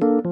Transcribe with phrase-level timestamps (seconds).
[0.00, 0.31] คุณ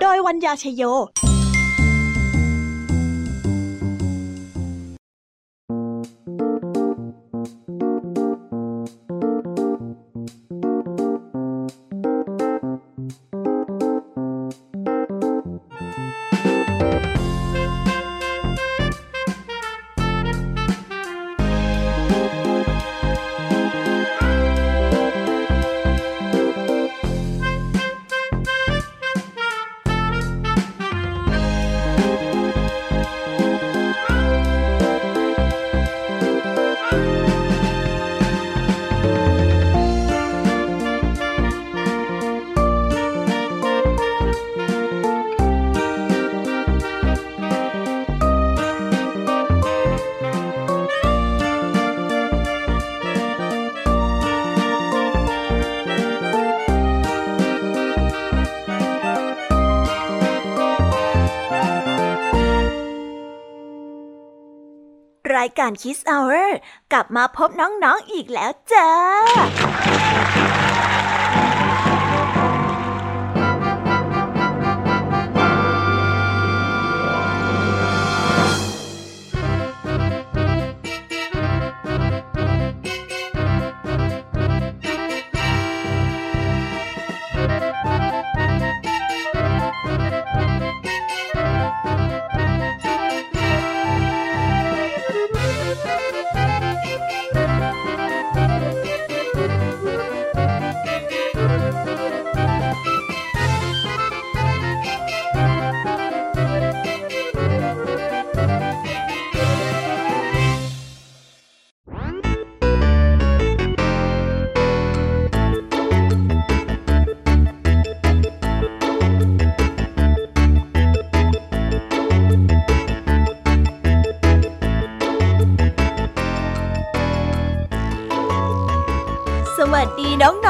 [0.00, 0.82] โดยวัญญาชยโย
[65.64, 66.60] การคิสเอาเอร์
[66.92, 68.90] กลับมาพบน้องๆออีกแล้วจ้า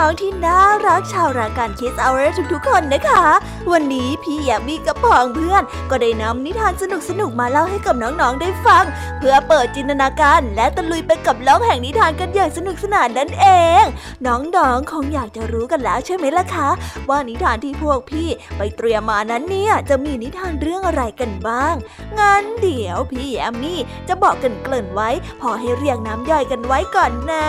[0.05, 2.23] องๆที่น่ารักชาวรายการคิสเอาเร
[2.53, 3.25] ทุกๆคนนะคะ
[3.73, 6.85] วันนี้พี่แยมมี่กับพองเพื่อน ก็ได้นำนิทานส
[7.21, 8.85] นุกๆมาเล่าให้กับน้องๆได้ฟัง
[9.19, 13.47] เพื่อเปิดจินตนาการและตะลุยไปกับโลกแห่งนิทานกันอย่างสนุกสนานนั่นเอ
[13.83, 13.85] ง
[14.27, 16.69] น้องๆคงอยากจะรู้กันแล้วใช่ไหมล่ะคะ
[17.09, 21.75] ว่านิทานที่พวกพี่ไปเตรียมมานั้นเนี่ยจะมีนิทานเรื่องอะไรกันบ้าง
[22.19, 25.11] งั้นเดี๋ยวพี่แยมมี่จะบอกกันเกริ่นไว้
[25.41, 27.47] พอให้เรียงน้ำย่อยกันไว้ก่อนนะ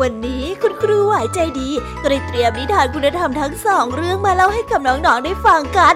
[0.00, 1.70] วันนี้คุณครูไหวใจดี
[2.02, 5.94] ก็ได้เตรียมนิทานคุณธรรมทั้งสองเรื่องมาเล่าให้กับน้องๆได้ฟังกัน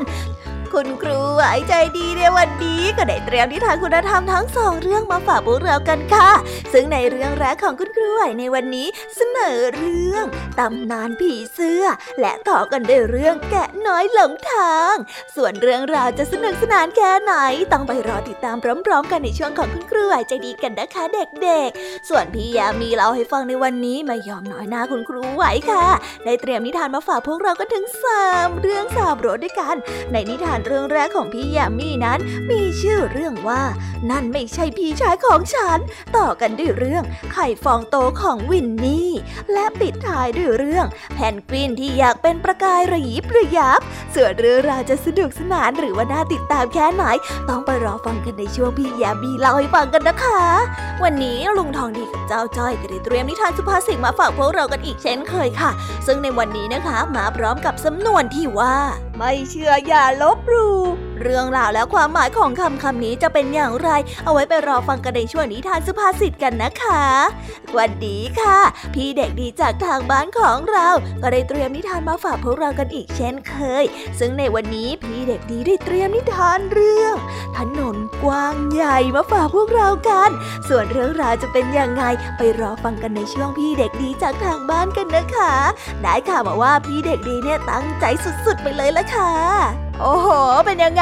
[0.75, 6.31] คุณครูไหวใจดีในวันนี้ก็ได้เตรียมนิทานคุณธรรมทั้งสองเรื่องมาฝากพวกเรากันค่ะ
[6.73, 10.25] ซึ่งในเรื่องแรกของคุณครูไหวในวันนี้ เสนอเรื่อง
[10.59, 11.85] ตำนานผีเสื้อ
[12.21, 14.95] และต่อกันด้วยเรื่องแกะน้อยหลงทาง
[15.37, 17.33] ส่วนเรื่องราวจะสนุกสนานแค่ไหน
[17.73, 25.87] ต้องไปรอติดตามพร้อมๆ กันในช่วงของคุณครูไหวใจดีกันนะคะเด็กๆ ส่วนพี่ยามีเล่าให้ฟังในวันนี้ไม่ยอมน้อยหน้าคุณครูไหวค่ะ
[26.25, 29.77] ได้เตรียมนิทานมาฝากพวกเรากันถึงสามเรื่องสามรสด้วยกัน
[30.13, 32.19] ในนิทานเรื่องแรกของพี่ยามีนั้น
[32.51, 33.63] มีชื่อเรื่องว่า
[34.11, 35.79] นั่นไม่ใช่พี่ชายของฉัน
[36.17, 39.11] ต่อกันด้วยเรื่องไข่ฟองโตของวินนี่
[39.53, 43.81] และปิดท้ายด้วยเรื่อง แพนกวินที่อยากเป็นประกายระยิบระยับ
[44.15, 47.05] ส่วนเรื่องราวจะสนุกสนานหรือว่าน่าติดตามแค่ไหน
[47.49, 50.43] ต้องไปรอฟังกันในช่วงพี่ยามีเล่าให้ฟังกันนะคะ
[51.03, 55.71] วันนี้ลุงทองดีกับเจ้าจ้อยก็ได้เตรียมนิทานสุภาษิตมาฝากพวกเรากันอีกเช่นเคยค่ะ
[56.07, 58.77] ซึ่งในวันนี้นะคะมาพร้อมกับสำนวนที่ว่า
[59.19, 60.73] ไม่เชื่ออย่าลบหลู่
[61.21, 63.89] เรื่องราวและความหมายของคำคำนี้จะเป็นอย่างไร
[64.25, 67.03] เอาไว้ไปรอฟังกันในช่วงนิทานสุภาษิตกันนะคะ
[67.79, 68.59] วันนี้ค่ะ
[68.95, 70.89] พี่เด็กดีจากทางบ้านของเรา
[71.23, 73.85] ก็ได้เตรียมนิทานมาฝากพวกเรากันอีกเช่นเคย
[74.19, 77.15] ซึ่งในวันนี้พี่เด็กดีได้เตรียมนิทานเรื่อง
[77.57, 80.31] ถนนกว้างใหญ่มาฝากพวกเรากัน
[80.69, 82.05] ส่วนเรื่องราวจะเป็นยังไง
[82.37, 85.53] ไปรอฟังกันในช่วงพี่เด็กดีจากทางบ้านกันนะคะ
[86.03, 89.33] ได้ข่าวมาว่าพี่เด็กดีเนี่ยตั้งใจสุดๆไปเลยละค่ะ
[90.01, 90.29] โอ้โห
[90.67, 91.02] เป็นยังไง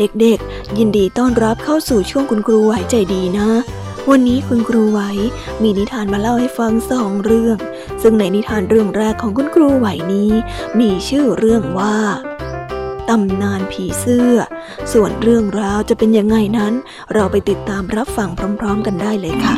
[0.00, 3.48] เด็กๆ ยินดีต้อนรับเข้าสู่ช่วงคุณครูไหวใจดีนะ
[4.10, 5.00] วันนี้คุณครูไหว
[5.62, 7.58] มีนิทานมาเล่าให้ฟังสองเรื่อง
[8.02, 10.30] ซึ่งในนิทานเรื่องแรกของคุณครูไหวนี้
[10.80, 11.96] มีชื่อเรื่องว่า
[13.08, 14.34] ตำนานผีเสื้อ
[14.92, 16.72] ส่วนเรื่องราวจะเป็นยังไงนั้น
[17.14, 18.28] เราไปติดตามรับฟัง
[18.60, 19.54] พร้อม ๆ กันได้เลยค่ะ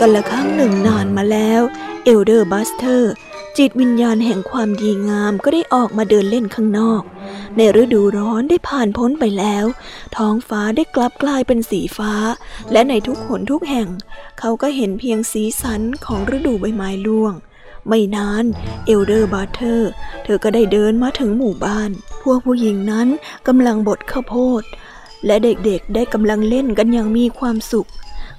[0.00, 1.62] กันละครั้งหนึ่งนานมาแล้ว
[2.04, 3.12] Elder Brother
[3.58, 7.02] จิตวิญญาณแห่งความดีงามก็ได้ออกมาเดินเล่นข้างนอก
[7.56, 9.64] ในฤดูร้อนได้ผ่านพ้นไปแล้ว
[10.16, 12.14] ท้องฟ้าได้กลับกลายเป็นสีฟ้า
[12.72, 13.88] และในทุกหนทุกแห่ง
[14.38, 17.34] เขาก็เห็นเพียงสีสันของฤดูใบไม้ร่วง
[17.88, 18.44] ไม่นาน
[18.86, 21.90] Elder Brother ก็ได้เดินมาถึงหมู่บ้าน
[22.22, 23.08] พวกผู้หญิงนั้น
[23.46, 24.62] กำลังบดข้าวโพด
[25.26, 27.88] และเด็กๆได้กำลังเล่นกันอย่างมีความสุข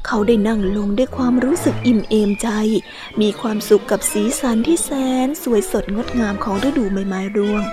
[0.05, 2.49] เขาได้นั่งลงด้วยความรู้สึกอิ่มเอมใจ
[3.21, 4.89] มีความสุขกับสีสันที่แส
[5.25, 7.63] นสวยสดงดงามของฤดูใบไม้ร่วง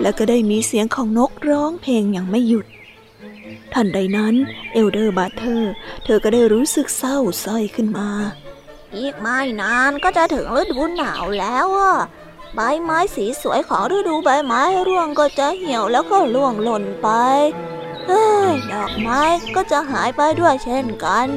[0.00, 2.66] และก็ได้มีเสียงของนกร้องเพลงอย่างไม่หยุด
[3.72, 4.34] ทันใดนั้น
[4.72, 8.08] Elder Brother ก็ได้รู้สึกเศร้าสร้อยขึ้นมา
[8.96, 11.94] อีกไม่นานก็จะถึงฤดูหนาวแล้วอะ
[12.54, 17.08] ใบไม้สีสวยของฤดูใบไม้ร่วงก็จะเหี่ยวแล้วก็ร่วงหล่นไป
[18.72, 19.22] ดอกไม้
[19.54, 21.28] ก็จะหายไปด้วยเช่นกัน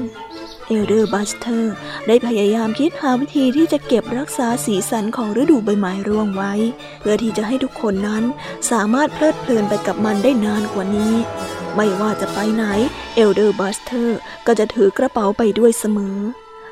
[0.67, 1.73] Elder Brother
[2.07, 6.53] ได้พยายามคิดหาวิธีที่จะเก็บรักษาสีสันของฤดูใบไม้ร่วงไว้
[6.99, 8.23] เพื่อที่จะให้ทุกคนนั้น
[8.71, 11.13] สามารถเพลิดเพลินไปกับมันได้นานกว่านี้
[11.75, 12.63] ไม่ว่าจะไปไหน
[13.15, 16.17] Elder Brother ก็จะถือกระเป๋าไปด้วยเสมอ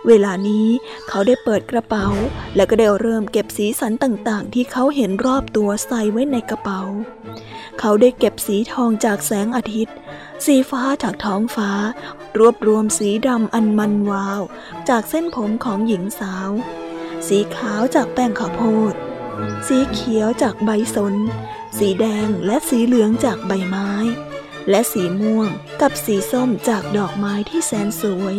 [0.07, 0.67] เวลานี้
[1.09, 2.07] เขาได้เปิดกระเป๋า
[2.55, 6.81] แล้วก็ได้เริ่มเก็บสีสันต่างๆ ที่เขาเห็นรอบตัวใส่ไว้ในกระเป๋า
[7.79, 9.95] เขาได้เก็บสีทองจากแสงอาทิตย์
[10.45, 11.71] สีฟ้าจากท้องฟ้า
[12.37, 14.41] รวบรวมสีดำอันมันวาว
[14.89, 16.49] จากเส้นผมของหญิงสาว
[17.27, 18.93] สีขาวจากแป้งข้าวโพด
[19.67, 21.15] สีเขียวจากใบสน
[21.77, 23.91] สีแดงและสีเหลืองจากใบไม้
[24.69, 25.49] และสีม่วง
[25.81, 28.35] กับสีส้มจากดอกไม้ที่แสนสวย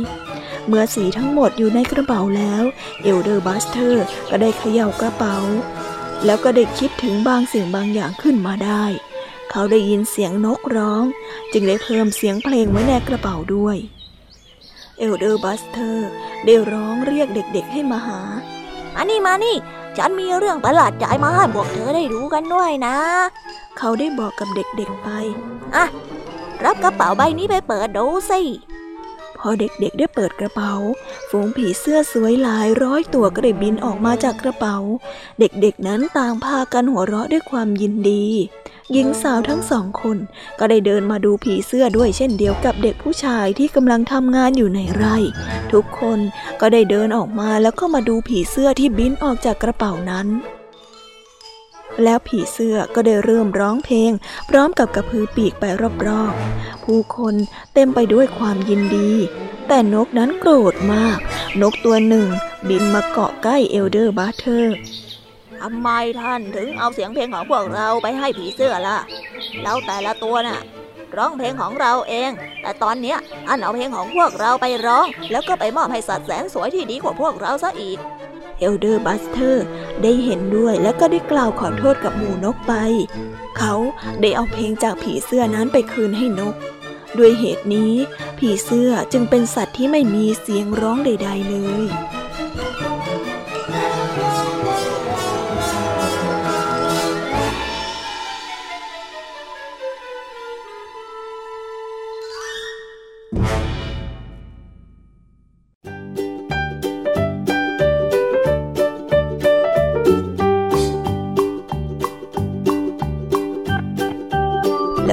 [0.67, 2.63] เมื่อสีทั้งหมดอยู่ในกระเป๋าแล้ว
[3.03, 5.39] Elder Brother ก็ได้เขย่ากระเป๋า
[6.25, 8.85] แล้วก็ได้คิดถึงบางสิ่งบางอย่างขึ้นมาได้
[9.59, 11.05] เขาได้ยินเสียงนกร้อง
[11.53, 13.77] จึงได้เพิ่มเสียงเพลงไว้ในกระเป๋าด้วย
[14.99, 16.09] Elder Brother
[16.45, 18.21] ได้ร้องเรียกเด็กๆให้มาหา
[18.95, 19.57] มานี่มานี่
[19.97, 22.97] ฉันมีเรื่องประหลาดใจมาให้พวกเธอได้รู้กันด้วยนะ
[23.79, 25.09] เขาได้บอกกับเด็กๆไป
[25.75, 25.85] อะ
[26.65, 28.41] รับกระเป๋าใบนี้ไปเปิดดูสิ
[29.39, 30.73] พอเด็กๆได้เปิดกระเป๋า
[31.31, 34.77] ฝูงผีเสื้อสวยหลายร้อยตัวก็ได้บินออกมาจากกระเป๋า
[35.41, 38.27] เด็กๆนั้นต่างพากันหัวเราะด้วยความยินดี
[38.93, 40.19] หญิงสาวทั้งสองคน
[40.59, 45.17] ก็ได้เดินมาดูผีเสื้อด้วยเช่นเดียวกับเด็กผู้ชายที่กำลังทำงานอยู่ในไร่
[45.73, 46.19] ทุกคน
[46.61, 50.27] ก็ได้เดินออกมาแล้วก็มาดูผีเสื้อที่บินออกจากกระเป๋านั้น
[52.05, 54.13] แล้วผีเสื้อก็ได้เริ่มร้องเพลง
[54.49, 55.65] พร้อมกับกระพือปีกไป
[56.07, 57.35] รอบๆ ผู้คน
[57.75, 59.11] เต็มไปด้วยความยินดี
[59.69, 61.19] แต่นกนั้นโกรธมาก
[61.63, 62.29] นกตัวหนึ่ง
[62.69, 64.77] บินมาเกาะใกล้ Elder Brother
[65.63, 65.89] ทำไม
[66.21, 68.99] ท่านถึงเอาเสียงเพลงของพวกเราไปให้ผีเสื้อล่ะ
[69.63, 70.61] เราแต่ละตัวน่ะ
[71.17, 72.31] ร้องเพลงของเราเอง
[72.63, 77.99] แต่ตอนเนี้ยท่านเอาเพลงของพวกเราไปร้อง แล้วก็ไปมอบให้สัตว์แสนสวยที่ดีกว่าพวกเราซะอีก
[78.59, 79.65] Elder Brother
[80.03, 82.73] ได้เห็นด้วยและก็ได้กล่าวขอโทษกับหมู่นกไป
[83.59, 83.75] เขา
[84.21, 86.55] ได้เอาเพลงจากผีเสื้อนั้นไปคืนให้นก
[87.19, 87.93] ด้วยเหตุนี้
[88.39, 91.87] ผีเสื้อจึงเป็นสัตว์ที่ไม่มีเสียงร้องใด ๆ เลย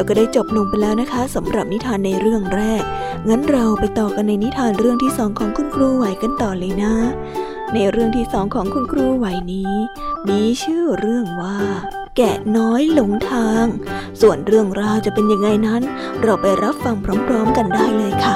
[0.07, 2.83] ก็ได้จบลงไปแล้วนะคะสำหรับนิทานในเรื่องแรก
[3.29, 6.93] งั้นเราไปต่อกันในนิทานเรื่องที่สองของคุณครูไหวกันต่อเลยนะ
[7.73, 9.73] ในเรื่องที่สองของคุณครูไหวนี้
[10.27, 11.57] มีชื่อเรื่องว่า
[12.17, 13.65] แกะน้อยหลงทาง
[14.21, 15.81] ส่วนเรื่องราวจะเป็นยังไงนั้น
[16.23, 16.95] เราไปรับฟัง
[17.27, 18.35] พร้อม ๆ กันได้เลยค่ะ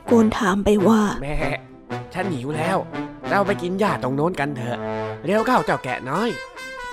[0.00, 1.36] วอี้ได้ตะโกนถามไปว่า แม่
[2.14, 2.78] ฉันหิวแล้ว
[3.30, 4.78] เราไปกินหญ้าตรงโน้นกันเถอะ
[5.24, 6.28] เร็วเข้าเจ้าแกะน้อย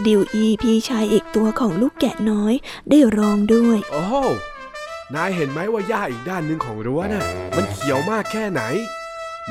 [0.06, 2.54] ดิวอี้พี่ชายอีกตัวของลูกแกะน้อย
[2.90, 4.16] ได้ร้องด้วย โอ้โห
[5.16, 8.62] นายเห็นไหมว่าหญ้าอีกด้านหนึ่งของรั้วน่ะ มันเขียวมากแค่ไหน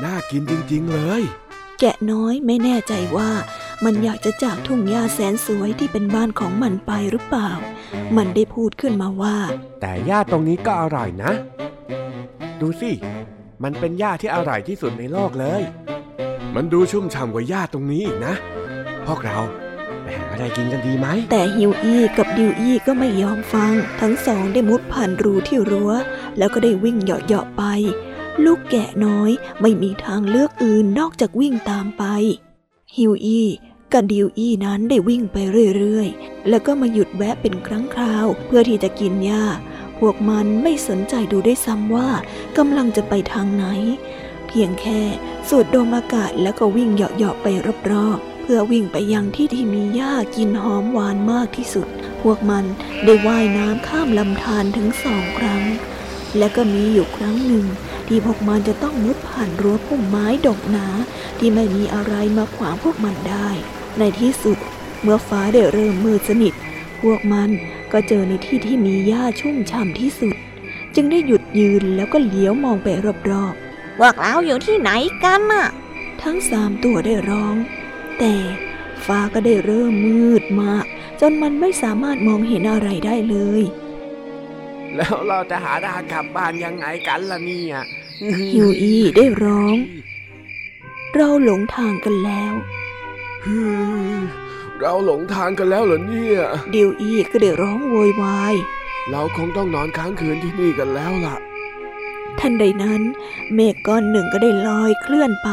[0.03, 1.23] น่ากินจริงๆเลย
[1.79, 3.31] แกะน้อยไม่แน่ใจว่า
[3.85, 7.51] มันอยากจะจากทุ่งหญ้าแสนสวยที่เป็นบ้านของมันไปหรือเปล่า
[8.17, 9.37] มันได้พูดขึ้นมาว่า
[9.81, 11.31] แต่หญ้าตรงนี้ก็อร่อยนะ
[12.61, 12.91] ดูสิ
[13.63, 15.61] มันเป็นหญ้าที่อร่อยที่สุดในโลกเลย
[16.55, 18.33] มันดูชุ่มฉ่ำกว่าหญ้าตรงนี้อีกนะ
[19.05, 19.37] พวกเรา
[20.03, 25.91] ไปหาอะไรกินกันดีไหม แต่ฮิวอี้กับดิวอี้ก็ไม่ยอมฟัง ทั้งสองได้มุดผ่านรูที่รั้ว
[26.37, 27.63] แล้วก็ได้วิ่งเหาะๆไป
[28.45, 32.03] ลูกแกะน้อยไม่มีทางเลือกอื่นนอกจากวิ่งตามไป
[32.95, 33.47] ฮิวอี้
[33.93, 35.37] กับดิวอี้นั้นได้วิ่งไป
[35.77, 39.45] เรื่อยๆ แล้วก็มาหยุดแวะเป็นครั้งคราว เพื่อที่จะกินหญ้า
[39.99, 42.09] พวกมันไม่สนใจดูได้ซ้ำว่า
[42.57, 43.65] กำลังจะไปทางไหน
[44.47, 45.01] เพียงแค่
[45.49, 47.47] สูดดมอากาศแล้วก็วิ่งเหาะๆไป
[47.91, 51.87] รอบๆ เพื่อวิ่งไปยังที่ที่มีหญ้ากินหอมหวานมากที่สุด
[52.21, 52.65] พวกมัน
[53.03, 55.63] ได้ว่ายน้ำข้ามลำธารถึงสองครั้ง
[56.37, 57.65] และก็มีอยู่ครั้งหนึ่ง
[58.07, 60.87] ที่พวกมันจะต้องมุดผ่านรั้วพุ่มไม้ดกหนา
[61.39, 63.49] ที่ไม่มีอะไรมาขวางพวกมันได้
[63.99, 64.57] ในที่สุด
[65.01, 66.53] เมื่อฟ้าได้เริ่มมืดสนิท
[67.01, 67.49] พวกมัน
[67.91, 70.35] ก็เจอในที่ที่มีหญ้าชุ่มฉ่ำที่สุด
[70.95, 73.07] จึงได้หยุดยืนแล้วก็เลี้ยวมองไปร
[73.43, 73.55] อบ
[73.99, 74.89] พวกเราอยู่ที่ไหน
[75.23, 77.55] กันน่ะๆทั้งสามตัวได้ร้อง
[78.19, 78.33] แต่
[79.05, 80.85] ฟ้าก็ได้เริ่มมืดมาก
[81.19, 83.63] จนมันไม่สามารถมองเห็นอะไรได้เลย
[84.95, 87.77] แล้วเราจะหาทางกลับบ้านยังไงกันล่ะเนี่ย
[88.53, 89.75] ฮิวอี้ได้ร้อง
[91.15, 92.53] เราหลงทางกันแล้ว
[93.45, 93.61] ฮึ่
[94.19, 94.21] ม
[94.81, 96.39] เราหลงทางกันแล้วเหรอเนี่ย
[96.73, 98.55] ดิวอี้ก็ได้ร้องโวยวาย
[99.09, 101.35] เราคงต้องนอนค้างคืนที่นี่กันแล้วล่ะ
[102.39, 103.01] ทันใดนั้น
[103.53, 105.49] เมฆก้อนหนึ่งก็ได้ลอยเคลื่อนไป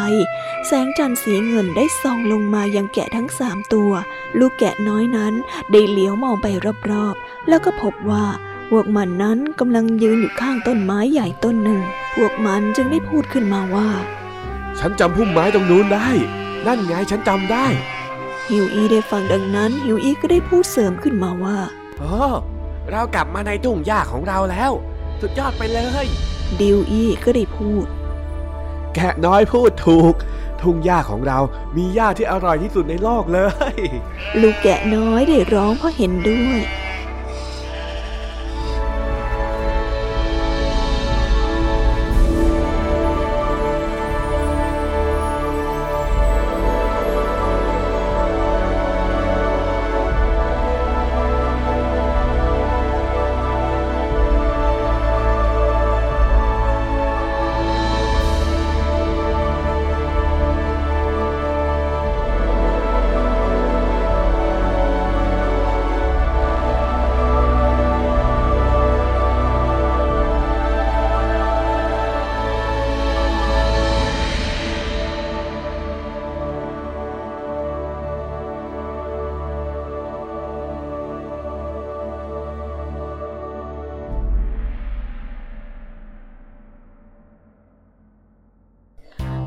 [0.66, 3.92] แสงจันทร์สีเงินได้ส่องลงมายังแกะทั้งสามตัว
[4.38, 5.34] ลูกแกะน้อยนั้น
[5.72, 6.46] ได้เลี้ยวมองไป
[6.90, 8.24] รอบๆ แล้วก็พบว่า
[8.70, 11.82] พวกมันนั้นกำลังยืนอยู่ข้างต้นไม้ใหญ่ต้นหนึ่ง
[12.14, 13.88] พวกมันจึงได้พูดขึ้นมาว่า
[14.78, 16.08] ฉันจำพุ่มไม้ตรงนู้นได้
[16.66, 17.66] นั่นไงฉันจำได้
[18.50, 21.58] ฮิวอีได้ฟังดังนั้นฮิวอีก็ได้พูดเสริมขึ้นมาว่า
[21.98, 22.18] โอ้
[22.90, 24.72] เรากลับมาในทุ่งหญ้าของเราแล้ว
[25.20, 26.06] สุดยอดไปเลย
[26.60, 27.86] ดิวอีก็ได้พูด
[28.94, 30.14] แกะน้อยพูดถูก
[30.62, 31.38] ทุ่งหญ้าของเรา
[31.76, 33.40] มีหญ้าที่อร่อยที่สุดในโลกเล
[33.72, 33.76] ย
[34.40, 36.58] ลูกแกะน้อยได้ร้องเพราะเห็นด้วย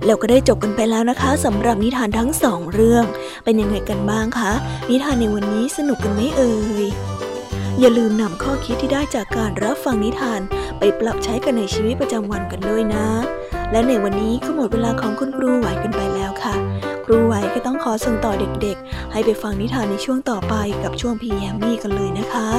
[0.07, 3.05] แล้วก็ได้จบกันไปแล้วนะคะสำหรับนิทานทั้งสองเรื่อง
[3.43, 4.51] เป็นยังไงกันบ้างคะ
[4.89, 6.85] นิทานในวันนี้สนุกกันไหมเอ่ย
[7.79, 10.41] อย่าลืมนำข้อคิดที่ได้จากการรับฟังนิทาน
[10.79, 13.07] ไปปรับใช้กันในชีวิตประจำวันกันด้วยนะ
[13.71, 16.55] และในวันนี้ก็หมดเวลาของคุณครูไหวกันไปแล้วค่ะ
[17.05, 22.49] ครูไหวก็ต้องขอส่งต่อเด็กๆ ให้ไปฟังนิทานในช่วงต่อไปกับช่วงพีแอมมี่กันเลยนะคะ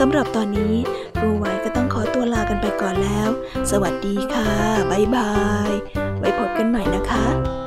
[0.00, 0.74] สำหรับตอนนี้
[1.18, 3.28] ครูไหวก็ต้องขอตัวลากันไปก่อนแล้ว
[3.70, 4.50] สวัสดีค่ะ
[4.90, 5.32] บ๊ายบา
[5.70, 7.59] ย ไว้พบกันใหม่นะคะ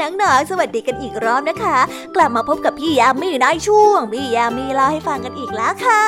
[0.00, 1.78] น้องๆ สวัสดีกันอีกรอบนะคะ
[2.16, 6.04] กลับมาพบกับพี่ยามีในช่วง พี่ยามีเล่าให้ฟังกันอีกแล้วค่ะ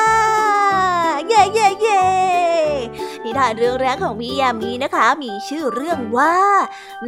[1.29, 2.03] เย่เย่เย่
[3.25, 6.37] นิทานเรื่องแรกของพี่ยามีนะคะ มีชื่อเรื่องว่า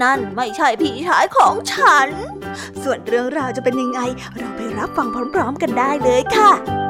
[0.03, 2.09] นั่นไม่ใช่พี่ชายของฉัน
[2.83, 4.01] ส่วนเรื่องราวจะเป็นยังไง
[4.37, 6.84] เราไปรับฟังพร้อม ๆ กันได้เลยค่ะ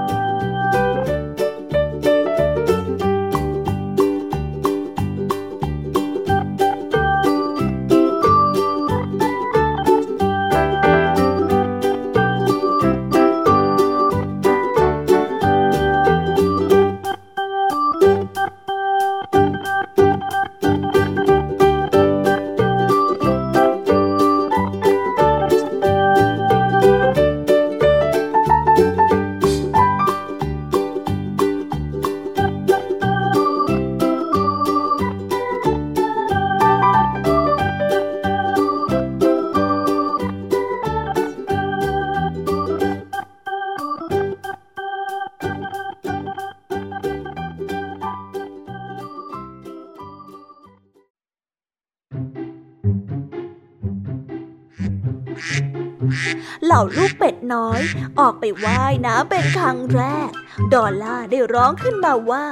[57.75, 57.83] อย
[58.19, 60.31] ออกไปว่ายน้ำเป็นครั้งแรก
[60.73, 62.45] ดอลล่าได้ร้องขึ้นมาว่า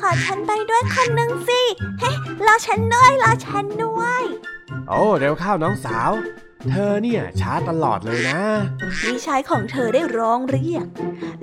[0.00, 1.60] ขอฉันไปด้วยคนหนึ่งสิ
[2.00, 2.10] เฮ้
[2.46, 4.22] รอฉันด้วยรอฉันด้วย
[4.88, 6.10] โอ้เร็วเข้าน้องสาว
[6.70, 8.40] เธอเนี่ยช้าตลอดเลยนะ
[9.00, 10.86] พี่ชายของเธอได้ร้องเรียก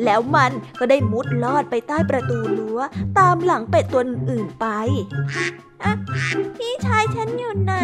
[0.04, 2.80] แล้วมันก็ได้มุดลอดไปใต้ประตูรั้ว
[3.18, 4.66] ตามหลังเป็ดตัวอื่นๆไป
[5.84, 5.94] อะ
[6.58, 7.76] พี่ชายฉันอยู่ไหน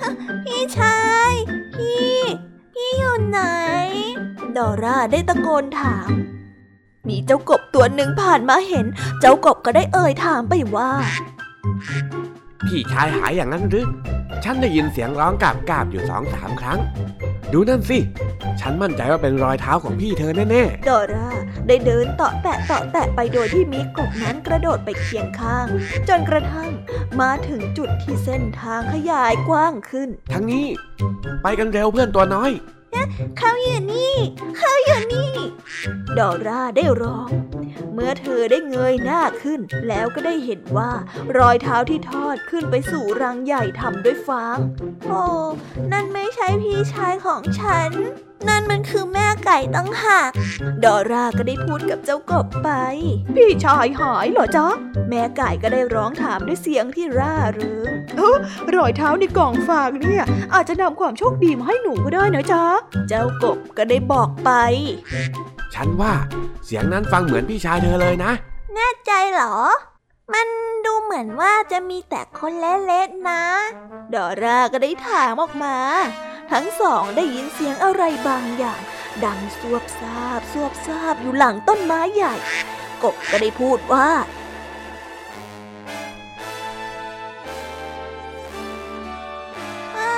[0.00, 0.10] ฮะ
[0.44, 0.98] พี่ชา
[1.30, 1.32] ย
[1.74, 2.14] พี่
[2.76, 3.40] พี่อยู่ไหน
[4.56, 6.10] ดอร่าได้ตะโกนถาม
[7.08, 8.86] มีเจ้ากบตัวหนึ่งผ่านมาเห็น
[9.20, 10.90] เจ้ากบก็ได้เอ่ยถามไปว่า
[12.66, 13.86] พี่ชายหายอย่างนั้นหรือ
[14.44, 16.78] ฉันได้ยินเสียงร้องกาบกาบๆอยู่สองสามครั้ง
[17.52, 17.98] ดูนั่นสิ
[18.60, 21.28] ฉันมั่นใจว่าเป็นรอยเท้าของพี่เธอแน่ดอร่า
[21.66, 25.66] ได้เดินเต่อแตะเต่อแตะไปโดยที่มีกบนั้นกระโดดไปเคียงข้าง
[26.08, 26.70] จนกระทั่ง
[27.20, 30.66] มาถึงจุดที่เส้นทางขยายกว้างขึ้นๆทั้งนี้
[31.42, 32.50] ไปกันเร็วเพื่อนตัวน้อย
[33.38, 34.16] เขาอยู่นี่
[34.56, 35.32] เขาอยู่นี่
[36.18, 37.30] ดอร่าได้ร้อง
[37.92, 40.90] เมื่อเธอได้เงยหน้าขึ้น แล้วก็ได้เห็นว่า
[41.38, 44.58] รอยเท้าที่ทอดขึ้นไปสู่รังใหญ่ทำด้วยฟาง
[45.06, 45.24] โอ้
[45.92, 47.90] นั่นไม่ใช่พี่ชายของฉัน
[48.48, 50.30] นั่นมันคือแม่ไก่ตั้งหาก
[50.84, 52.70] ดอร่าก็ได้พูดกับเจ้ากบไป
[53.34, 54.66] พี่ชายหายเหรอจ๊ะ
[55.08, 57.90] แม่ไก่ก็ได้ร้องถามด้วยเสียงที่ร่าเริง
[58.74, 62.64] รอยเท้าในกล่องฝากเนี่ย อาจจะนำความโชคดีมาให้หนูก็ได้นะจ๊ะ
[63.08, 64.50] เจ้ากบก็ได้บอกไป
[65.74, 66.12] ฉันว่า
[66.64, 68.32] เสียงนั้นฟังเหมือนพี่ชายเธอเลยนะ
[68.74, 69.54] แน่ใจเหรอ
[70.34, 70.48] มัน
[70.86, 73.42] ดูเหมือนว่าจะมีแต่คนเล็กๆนะ
[74.14, 75.76] ดอร่าก็ได้ถามออกมา
[76.52, 78.80] ทั้งสองได้ยินเสียงอะไรบางอย่าง
[79.24, 82.34] ดังสวบซาบสวบซาบอยู่หลังต้นไม้ใหญ่
[83.02, 84.08] กบก็ได้พูดว่า
[89.96, 90.10] อ่า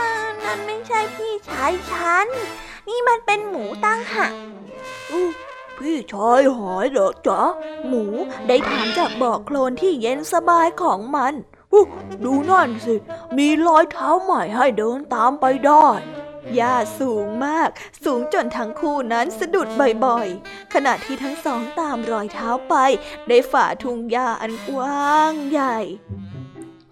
[0.44, 2.26] นั่นไม่ใช่พี่ชายฉัน
[2.88, 4.32] นี่มันเป็นหมูตั้งหัก
[5.10, 5.28] อู้
[5.78, 7.40] พี่ชายหายเหรอจ๊ะ
[7.86, 8.04] หมู
[8.48, 11.57] ได้ถามจากบ่อโคลนที่เย็นสบายของมันอู้
[12.24, 12.94] ดูนั่นสิ
[13.38, 15.86] มีรอยเท้าใหม่ให้เดินตามไปได้
[16.56, 17.68] หญ้าสูงมาก
[18.04, 19.68] สูงจนทั้งคู่นั้นสะดุด
[20.04, 22.74] บ่อยๆ ขณะที่ทั้งสองตามรอยเท้าไป
[23.28, 25.78] ได้ฝ่าทุ่งหญ้าอันกว้างใหญ่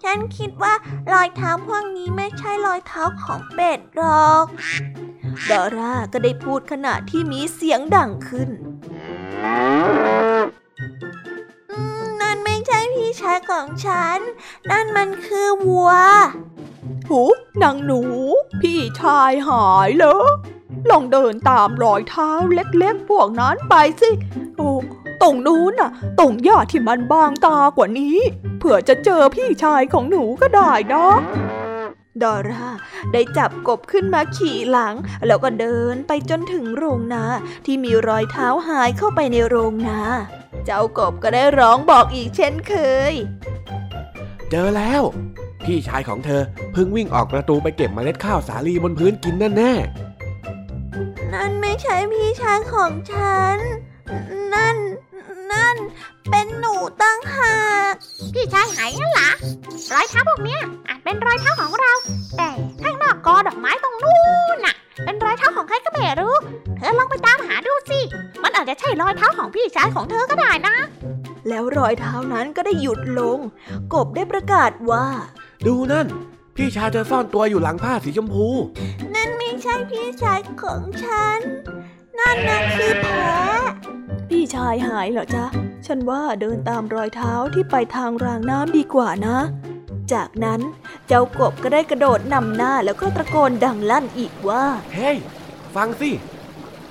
[0.03, 0.73] ฉันคิดว่า
[1.11, 4.45] รอยเท้าพวกนี้ไม่ใช่รอยเท้าของเป็ดหรอก
[5.49, 8.49] ดอร่าก็ได้พูดขณะที่มีเสียงดังขึ้น
[12.97, 14.19] พี่ชายของฉัน
[14.69, 15.91] นั่นมันคือวัว
[17.09, 17.21] หู
[17.63, 18.01] นางหนู
[18.61, 20.17] พี่ชายหายเหรอ
[20.89, 24.09] ลองเดินตามรอยเท้าเล็กๆ พวกนั้นไปสิ
[24.55, 24.71] โอ้
[25.21, 28.17] ตรงนู้นน่ะ ตรงหญ้าที่มันบางตากว่านี้
[28.57, 31.07] เผื่อจะเจอพี่ชายของหนูก็ได้นะ
[32.23, 32.67] ดอร่า
[33.13, 34.95] ได้จับกบขึ้นมาขี่หลัง
[35.27, 37.23] แล้วก็เดินไปจนถึงโรงนา
[37.65, 39.99] ที่มีรอยเท้าหายเข้าไปในโรงนา
[40.65, 42.73] เจ้ากบก็ได้ร้องบอกอีกเช่นเค
[43.11, 43.13] ย
[44.49, 45.01] เจอแล้ว
[45.65, 49.73] พี่ชายของเธอเพิ่งวิ่งออกประตูไปเก็บเมล็ดข้าวสาลีบนพื้นกินแน่แน่
[51.33, 53.57] นั่นไม่ใช่พี่ชายของฉัน
[54.53, 54.77] นั่น
[55.53, 55.75] นั่น
[56.29, 57.57] เป็นหนูตั้งหา
[57.91, 57.93] ก
[58.33, 59.29] พี่ชายหายงั้นเหรอ
[59.93, 61.93] รอยเท้าพวกเนี้ยอาจเป็นรอยเท้าของเรา
[62.37, 62.49] แต่
[62.81, 64.17] ข้างนอกกอดอกไม้ตรงนู้
[64.55, 66.35] นน่ะ เป็นรอยเท้าของใครก็ไม่รู้
[66.77, 67.99] เธอลองไปตามหาดูสิ
[68.43, 70.75] มันอาจจะใช่รอยเท้าของพี่ชายของเธอก็ได้นะ
[71.47, 73.39] แล้วรอยเท้านั้นก็ได้หยุดลง
[73.93, 76.07] กบได้ประกาศว่าๆดูนั่น
[76.55, 78.47] พี่ชายเธอซ่อนตัวอยู่หลังผ้าสีชมพู
[79.15, 81.39] นั่นไม่ใช่พี่ชายของฉัน
[82.19, 83.37] นั่นนะคือแพะ
[84.29, 85.45] พี่ชายหายเหรอจ๊ะ
[85.85, 89.37] ฉันว่าเดินตามรอยเท้าที่ไปทางรางน้ำดีกว่านะ
[90.13, 90.61] จากนั้น
[91.07, 95.17] เจ้ากบก็ได้กระโดดนำหน้าแล้วก็ตะโกนดังลั่นอีกว่า เฮ้ย
[95.75, 96.11] ฟังสิ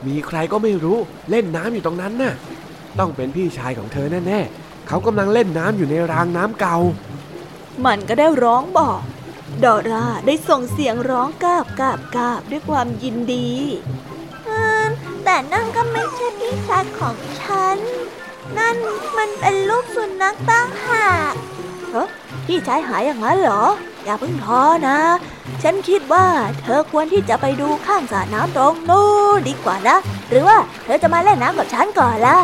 [0.06, 0.98] มีใครก็ไม่รู้
[1.30, 2.34] เล่นน้ำอยู่ตรงนั้นน่ะ
[2.98, 6.76] ต้องเป็นพี่ชายของเธอแน่ๆ เขากำลังเล่นน้ำอยู่ในรางน้ำเก่า
[7.86, 9.00] มันก็ได้ร้องบอก
[9.64, 13.50] ดอร่าได้ส่งเสียงร้องกาบกาบกาบด้วยความยินดี
[13.88, 14.15] อืม
[15.24, 17.78] แต่นั่นก็ไม่ใช่พี่ชายของฉัน
[18.58, 18.76] นั่น
[19.16, 21.34] มันเป็นลูกสุนัขตั้งหาก
[22.46, 23.64] พี่ชายหายอย่างนั้นเหรอ
[24.04, 24.98] อย่าเพิ่งท้อนะ
[25.62, 26.26] ฉันคิดว่า
[26.60, 29.96] เธอควรที่จะไปดูข้างสระน้ำตรงนู้นดีกว่านะ
[30.30, 32.38] หรือว่าเธอจะมาเล่นน้ำกับฉันก่อนล่ะ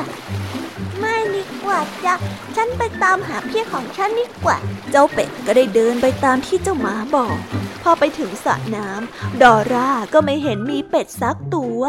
[1.00, 2.14] ไม่ดีกว่าจ้ะ
[2.56, 4.56] ฉันไปตามหาพี่ของฉันดีกว่า
[4.90, 7.36] เจ้าเป็ดก็ได้เดินไปตามที่เจ้าหมาบอก
[7.82, 11.82] พอไปถึงสระน้ำดอร่าก็ไม่เห็นมีเป็ดสักตัว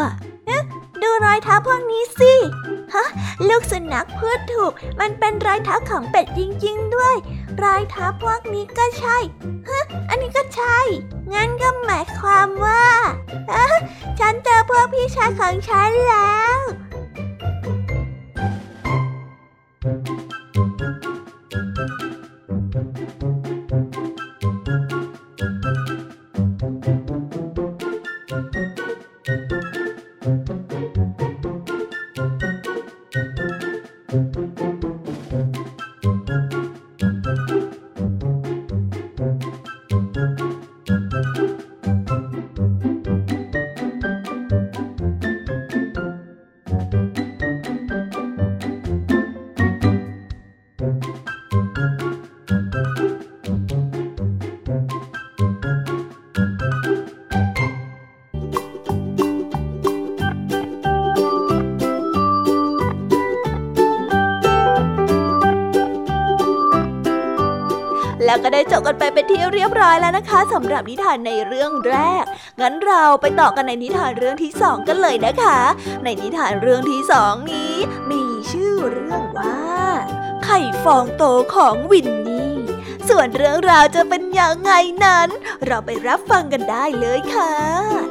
[1.04, 2.34] ดูรอยเท้าพวกนี้สิ
[2.94, 3.06] ฮะ
[3.48, 7.16] ลูกสุนัขพูดถูก มันเป็นรอยเท้าของเป็ดจริง ๆ ด้วย
[7.64, 9.18] รอยเท้าพวกนี้ก็ใช่
[9.70, 10.78] ฮะ อันนี้ก็ใช่
[11.34, 12.86] งั้นก็หมายความว่า
[14.20, 16.60] ฉันเจอพวกพี่ชายของฉันแล้ว
[19.84, 20.13] แล้
[68.72, 72.24] จบกันไปเป็นที่เรียบร้อยแล้วนะคะสำหรับนิทานในเรื่องแรก
[72.62, 75.60] งั้นเราไปต่อกันในนิทานเรื่องที่สองกันเลยนะคะ
[76.04, 77.74] ในนิทานเรื่องที่สองนี้
[78.12, 79.58] มีชื่อเรื่องว่า
[80.44, 81.24] ไข่ฟองโต
[81.56, 82.54] ของวินนี่
[83.10, 84.72] ส่วนเรื่องราวจะเป็นยังไง
[85.06, 85.30] นั้น
[85.66, 88.03] เราไปรับฟังกันได้เลยค่ะ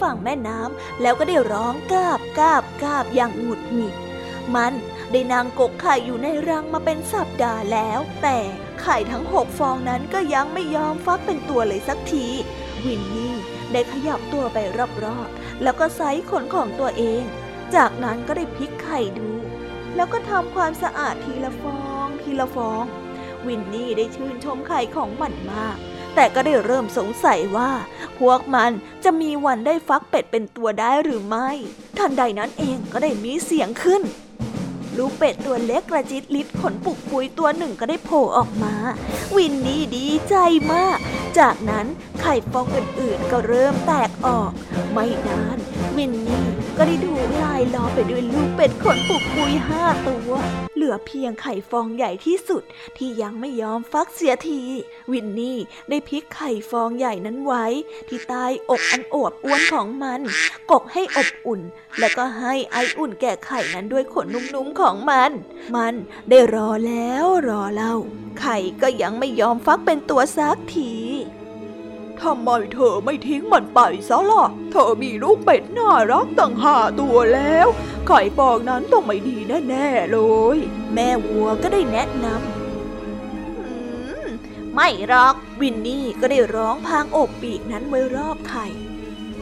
[0.00, 3.94] ฝั่งแม่น้ำแล้วก็ได้ร้องกาบกาบกาบอย่างหงุดหงิด
[4.54, 4.72] มัน
[5.12, 8.38] ได้นางกกไข่อยู่ในรังมาเป็นสัปดาห์แล้ว แต่
[8.82, 12.26] ไข่ทั้งหกฟองนั้นก็ยังไม่ยอมฟักเป็นตัวเลยสักที
[12.84, 13.34] วินนี่
[13.72, 14.58] ได้ขยับตัวไป
[15.04, 17.22] รอบๆ แล้วก็ไซส์ขนของตัวเอง
[17.74, 19.30] จากนั้นก็ได้พลิกไข่ดู
[19.96, 22.84] แล้วก็ทำความสะอาดทีละฟอง ทีละฟอง
[23.46, 25.78] วินนี่ได้ชื่นชมไข่ของมันมาก
[26.14, 27.70] แต่ก็ได้เริ่มสงสัยว่า
[28.18, 28.70] พวกมัน
[29.04, 31.50] จะมีวันได้ฟักเป็ดเป็นตัวได้หรือไม่
[31.98, 34.02] ทันใดนั้นเองก็ได้มีเสียงขึ้น
[34.98, 38.74] ลูกเป็ดตัวเล็กกระจิตลิดขนปุกปุยตัวหนึ่งก็ได้โผล่ออกมา
[39.36, 40.34] วินนี่ดีใจ
[40.72, 40.98] มาก
[41.38, 41.86] จากนั้น
[42.20, 44.50] ไข่ฟองอื่นๆก็เริ่มแตกออก
[44.92, 45.58] ไม่นาน
[45.96, 46.44] วินนี่
[46.76, 50.30] ก็ได้ถูกลายล้อไปด้วยลูกเป็ดขนปุกปุยห้าตัว
[50.80, 52.62] เหลือเพียงไข่ฟองใหญ่ที่สุด
[52.96, 54.60] ที่ยังไม่ยอมฟักเสียที
[55.12, 57.66] วินนี่ได้พลิกไข่ฟองใหญ่นั้นไว้
[58.08, 60.20] ที่ใต้อกอันอวบอ้วนของมัน
[60.70, 61.60] กกให้อบอุ่น
[61.98, 65.30] แล้วก็ให้ไออุ่นแก่ไข่นั้นด้วยขนนุ่มๆของมัน
[65.74, 65.94] มัน
[66.28, 67.94] ได้รอแล้วรอเล่า
[68.40, 70.92] ไข่ก็ยังไม่ยอมฟักเป็นตัวสักที
[72.22, 77.68] ทำไมเธอไม่ทิ้งมันไปซะล่ะ เธอมีลูกเป็ดน่ารักตั้งห้าตัวแล้ว
[78.06, 79.36] ไข่ฟองนั้นต้องไม่ดี
[79.68, 80.18] แน่ๆเล
[80.56, 80.58] ย
[80.94, 82.34] แม่วัวก็ได้แนะนำ
[84.74, 88.66] ไม่หรอก วินนี่ก็ได้ร้องพางอบปีกนั้นไว้รอบไข่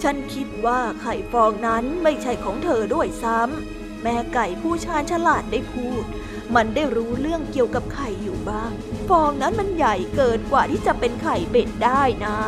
[0.03, 6.05] ฉันคิดว่าไข่ฟองนั้นไม่ใช่ของเธอด้วยซ้ำ แม่ไก่ผู้ชาญฉลาดได้พูด
[6.55, 8.71] มันได้รู้เรื่องเกี่ยวกับไข่อยู่บ้าง
[9.09, 12.39] ฟองนั้นมันใหญ่เกินกว่าที่จะเป็นไข่เป็ดได้นะ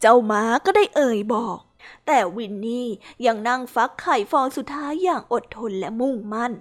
[0.00, 1.58] เจ้าม้าก็ได้เอ่ยบอก
[2.06, 2.86] แต่วินนี่
[3.26, 6.52] ยังนั่งฟักไข่ฟองสุดท้ายอย่างอดทนและมุ่งมั่น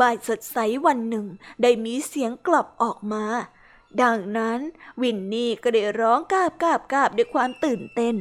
[0.00, 1.26] บ่ายสดใสวันหนึ่ง
[1.62, 3.24] ได้มีเสียงกลับออกมา
[4.02, 4.60] ดังนั้น
[5.02, 8.14] วินนี่ก็ได้ร้องกาบกาบกาบด้วยความตื่นเต้น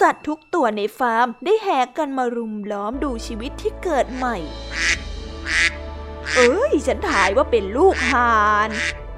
[0.00, 4.36] สัตว์ทุกตัวในฟาร์มได้แห่กันมารุมล้อมดูชีวิตที่เกิดใหม่
[6.36, 8.68] เอ้ย ฉันถ่ายว่าเป็นลูกห่าน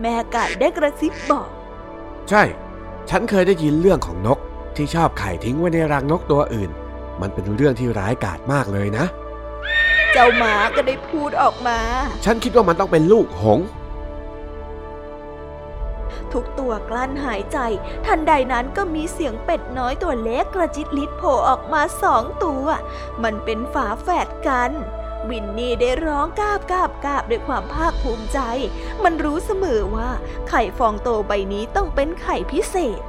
[0.00, 1.48] แม่ไก่ได้กระซิบบอก
[2.28, 2.42] ใช่
[3.10, 4.38] ฉันเคยได้ยินเรื่องของนก
[4.76, 6.70] ที่ชอบไข่ทิ้งไว้ในรังนกตัวอื่น
[7.20, 9.04] มันเป็นเรื่องที่ร้ายกาจมากเลยนะ
[10.12, 11.78] เจ้าหมาก็ได้พูดออกมา
[12.24, 13.66] ฉันคิดว่ามันต้องเป็นลูกหงส์
[16.32, 17.58] ทุกตัวกลั้นหายใจ
[18.06, 22.64] ทันใดนั้นก็มีเสียงเป็ดน้อยตัวเล็กกระจิตลิดโผล่ออกมาสองตัว
[23.22, 24.72] มันเป็นฝาแฝดกัน
[25.30, 28.38] วินนี่ได้ร้องกาบกาบกาบด้วยความภาคภูมิใจ
[29.04, 30.10] มันรู้เสมอว่า
[30.48, 33.00] ไข่ฟองโตใบนี้ต้องเป็นไข่พิเศษ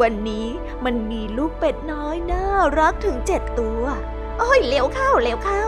[0.00, 0.46] วันนี้
[0.84, 2.46] มันมีลูกเป็ดน้อยน่า
[2.78, 3.82] รักถึงเจ็ดตัว
[4.38, 5.64] โอ้ยเร็วเข้าเร็วเข้า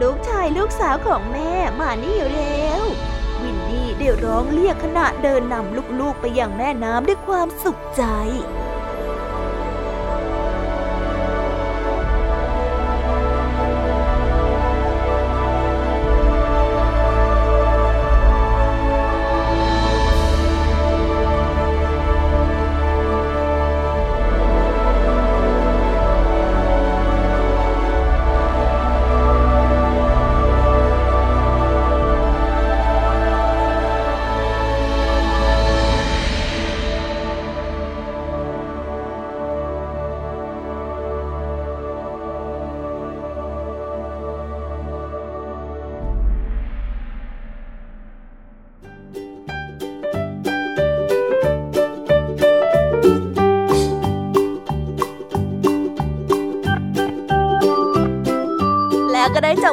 [0.00, 3.11] ลูกชายลูกสาวของแม่มานี่เร็ววินนี่
[4.02, 8.04] ได้ร้องเรียกขณะเดินนำลูกๆไปยังแม่น้ำด้วยความสุขใจ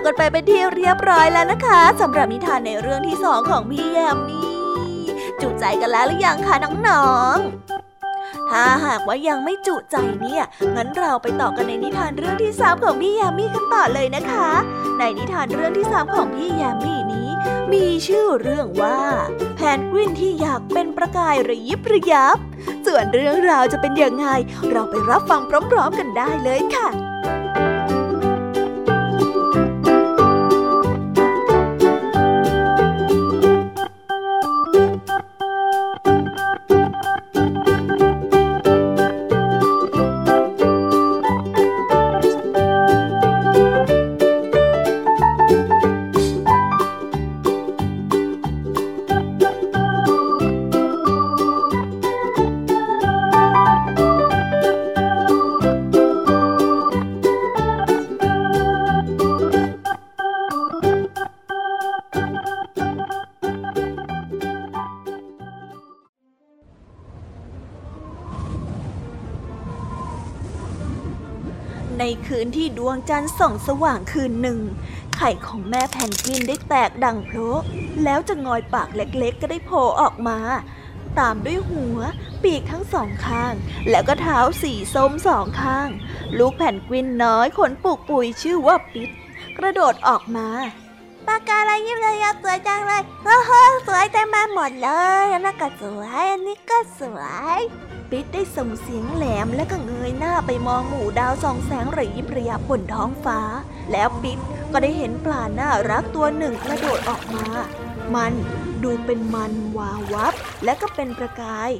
[0.09, 4.51] กันไปเป็นที่เรียบร้อยแล้วนะคะสำหรับนิทานในเรื่องที่สองของพี่แยมมี่
[5.41, 6.55] จุใจกันแล้วหรือยังคะ
[6.87, 10.43] น้องๆ ถ้าหากว่ายังไม่จุใจเนี่ย
[10.75, 14.49] งั้นเราไปต่อกันในนิทานเรื่องที่สามของพี่แยมมี่กันต่อเลยนะคะ
[14.99, 17.29] ในนิทานเรื่องที่สามของพี่แยมมี่นี้
[17.73, 18.99] มีชื่อเรื่องว่า
[19.55, 22.37] แพนกวินที่อยากเป็นประกายระยิบระยับ
[22.85, 24.27] ส่วนเรื่องราวจะเป็นยังไง
[24.71, 25.41] เราไปรับฟัง
[25.71, 26.89] พร้อม ๆ กันได้เลยค่ะ
[73.19, 74.59] ดวงจันทร์ส่องสว่างคืนหนึ่ง
[75.15, 77.37] ไข่ของแม่แพนกวินได้แตกดังโพล
[78.03, 80.37] แล้วจะงอยปากเล็กๆ ก็ได้โผล่ออกมา
[81.19, 81.99] ตามด้วยหัว
[82.43, 83.53] ปีกทั้งสองข้าง
[83.89, 85.89] แล้วก็เท้าสีส้มสองข้าง
[86.37, 89.09] ลูกแพนกวินน้อยขนปุกปุยชื่อว่าปิด
[89.57, 90.47] กระโดดออกมา
[91.27, 93.35] ปากกาอะไรยิบเลยสวยจังเลยเฮ้
[93.67, 94.89] อสวยเต็มมาหมดเล
[95.23, 97.19] ยอันนั้นก็สวยอันนี้ก็สว
[97.57, 97.59] ย
[98.11, 103.39] ปิดได้ส่งเสียงแหลมและก็เงยหน้าไปมองหมู่ดาวส่องแสงระยิบระยับบนท้องฟ้า
[103.91, 104.39] แล้วปิด
[104.71, 107.47] ก็ได้เห็นปลาน่ารักตัวหนึ่งกระโดดออกมา
[108.15, 108.33] มัน
[108.83, 110.33] ดูเป็นมันวาววับ
[110.63, 111.71] และก็เป็นประกาย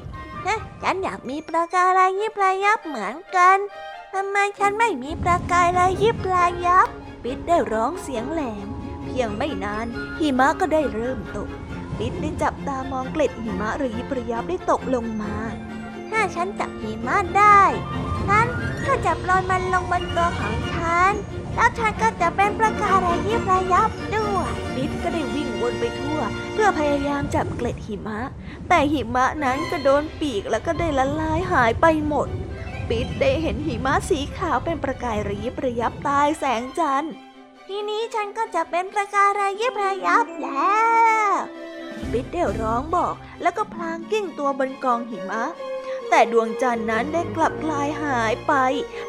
[0.45, 3.57] ฮะฉันอยากมีประกายระยิบระยับเหมือนกัน
[4.13, 6.87] ทำไมฉันไม่มีประกายระยิบระยับ
[7.23, 8.67] ปิดได้ร้องเสียงแหลม
[9.05, 9.87] เพียงไม่นาน
[10.19, 11.49] หิมะก็ได้เริ่มตก
[11.97, 15.35] ปิดได้จับตามองเกล็ดหิมะระยิบระยับได้ตกลงมา
[16.09, 17.61] ถ้าฉันจับหิมะได้
[18.27, 18.45] ฉัน
[18.87, 21.13] ก็จะปล่อยมันลงบนตัวของฉัน
[21.55, 26.21] แล้วฉันก็จะเป็นประกายระยิบระยับด้วยปิดก็ได้วิ่งวนไปทั่ว
[26.53, 28.19] เพื่อพยายามจับเกล็ดหิมะ
[28.69, 32.27] แต่หิมะนั้นก็โดนปีกแล้วก็ได้ละลายหายไปหมด
[32.89, 37.13] ปิดได้เห็นหิมะสีขาวเป็นประกายระยิบระยับใตายแสงจันทร์
[37.67, 40.77] ทีนี้ฉันก็จะเป็นประกายระยิบระยับแล้
[41.29, 41.31] ว
[42.11, 45.43] ปิดได้ร้องบอกแล้วก็พลางกิ้งตัวบนกองหิมะ
[46.09, 48.53] แต่ดวงจันทร์นั้นได้กลับกลายหายไป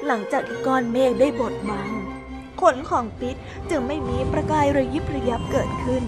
[0.07, 1.91] หลังจากที่ก้อนเมฆได้บดบัง
[2.61, 3.37] ขนของปิด
[3.71, 6.03] จึงไม่มีประกายระยิบระยับเกิดขึ้น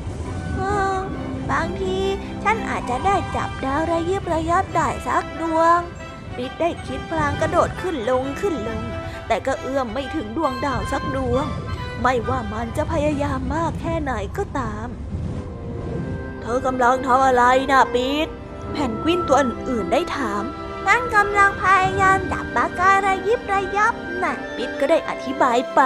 [1.51, 1.99] บางที
[2.45, 5.79] ฉันอาจจะได้จับดาวระยิบระยับได้สักดวง
[6.37, 8.83] ปิดได้คิดพลางกระโดดขึ้นลงขึ้นลง
[9.27, 11.45] แต่ก็เอื้อมไม่ถึงดวงดาวสักดวง
[12.03, 14.89] ไม่ว่ามันจะพยายามมากแค่ไหนก็ตาม
[16.41, 18.29] เธอกำลังทำอะไรนะปิด
[18.73, 20.43] แผ่นกวินตัวอื่นๆได้ถาม
[20.87, 25.81] ฉันกำลังพยายามจับปากการะยิบระยับน่ะปิดก็ได้อธิบายไป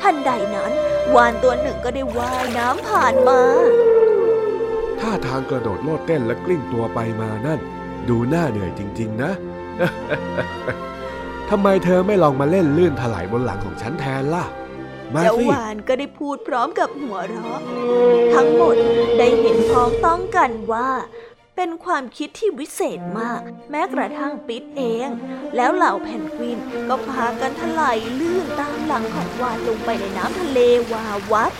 [0.00, 0.72] ทันใดนั้น
[1.14, 3.40] วานตัวหนึ่งก็ได้ว่ายน้ำผ่านมา
[5.00, 7.60] ท่าทางกระโดดโลดเต้นและกลิ้งตัวไปมานั่น
[8.08, 9.32] ดูน่าเหนื่อยจริง ๆ นะ
[11.50, 14.44] ทำไมเธอไม่ลองมาเล่นลื่นถลายบนหลังของฉันแทนล่ะ
[15.14, 17.60] มาเจ้าสิวานก็ได้พูดพร้อมกับหัวเราะ
[18.34, 18.76] ทั้งหมด
[19.18, 20.88] ได้เห็นพ้องต้องกันว่า
[21.56, 23.40] เป็นความคิดที่วิเศษมาก
[23.70, 25.08] แม้กระทั่งปิดเอง
[25.56, 30.58] แล้วเหล่าแพนกวินก็พากันถลายลื่นตามหลังของวานลงไปในน้ำทะเล
[30.92, 31.52] วาวับ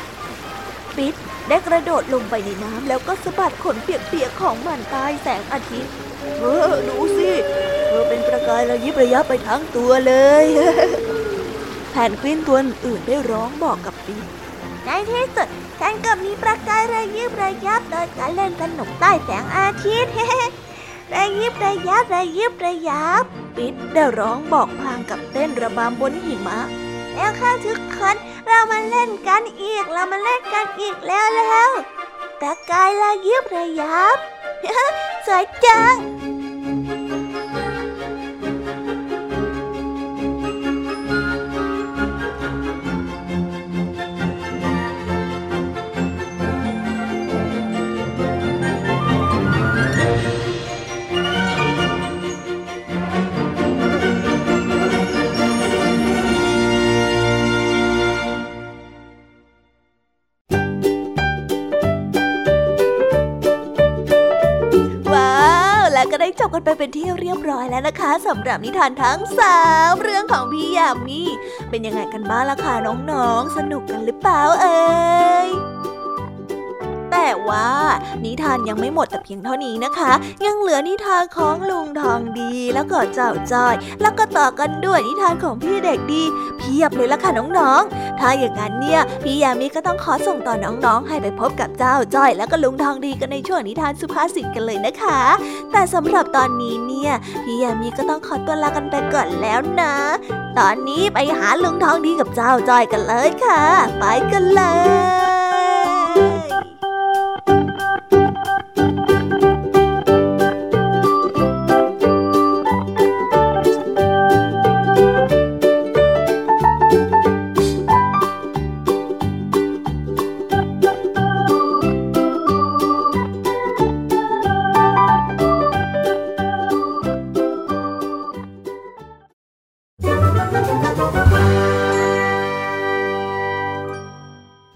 [0.97, 1.15] ปิด
[1.49, 5.93] ได้กระโดดลงไปในน้ำแล้วก็สะบัดขนเปียกๆของมันใต้แสงอาทิตย์
[6.41, 7.31] เออดูสิ
[7.87, 10.15] เธอเป็นประกายระยิบระยับไปทั้งตัวเล
[10.45, 10.47] ย
[11.91, 14.25] แพนกวินตัวอื่นได้ร้องบอกกับปิด
[14.85, 15.49] ในที่สุด
[15.81, 17.83] ฉันก็มีประกายระยิบระยับ
[18.17, 20.15] และเล่นสนุกใต้แสงอาทิตย์
[21.13, 23.25] ระยิบระยับระยิบระยับ
[23.57, 26.61] ปิดได้ร้องบอกพลางกับเต้นระบำบนหิมะ
[27.15, 31.71] แล้วข้าทุกคนเรามาเล่นกันอีก เรามาเล่นกันอีกแล้วแล้ว
[32.39, 34.17] แต่กายระยิบระยับ
[35.27, 35.95] สวยจัง
[66.55, 69.59] ก็ได้จบกันไปเป็นที่เรียบร้อยแล้วนะคะสำหรับนิทานทั้งสา
[69.91, 71.21] มเรื่องของพี่ยามี
[71.71, 72.75] เป็นยังไงกันบ้างล่ะคะ
[73.11, 74.79] น้องๆ สนุกกันหรือเปล่าเอ่
[75.47, 75.49] ย
[77.27, 77.69] แต่ว่า
[78.25, 80.13] นิทานยังไม่หมดแต่เพียงเท่านี้นะคะ
[80.47, 86.23] ยังเหลือนิทานของลุงทองดีแล้วก็เจ้าจ้อย แล้วก็ต่อกันด้วยนิทานของพี่เด็กดี
[86.59, 95.21] เพียบเลยล่ะค่ะน้องๆ ถ้าอย่างนั้นเนี่ยพี่ยามีก็ต้องขอส่งต่อน้องๆ ให้ไปพบกับเจ้าจ้อย แล้วก็ลุงทองดีกันในช่วงนิทานสุภาษิตกันเลยนะคะ
[95.73, 97.13] แต่สำหรับตอนนี้เนี่ย
[97.45, 99.95] พี่ยามีก็ต้องขอตัวลากันไปก่อนแล้วนะ
[100.59, 103.63] ตอนนี้ไปหาลุงทองดีกับเจ้าจ้อยกันเลยค่ะ
[103.99, 104.63] ไปกันเล
[105.43, 105.44] ย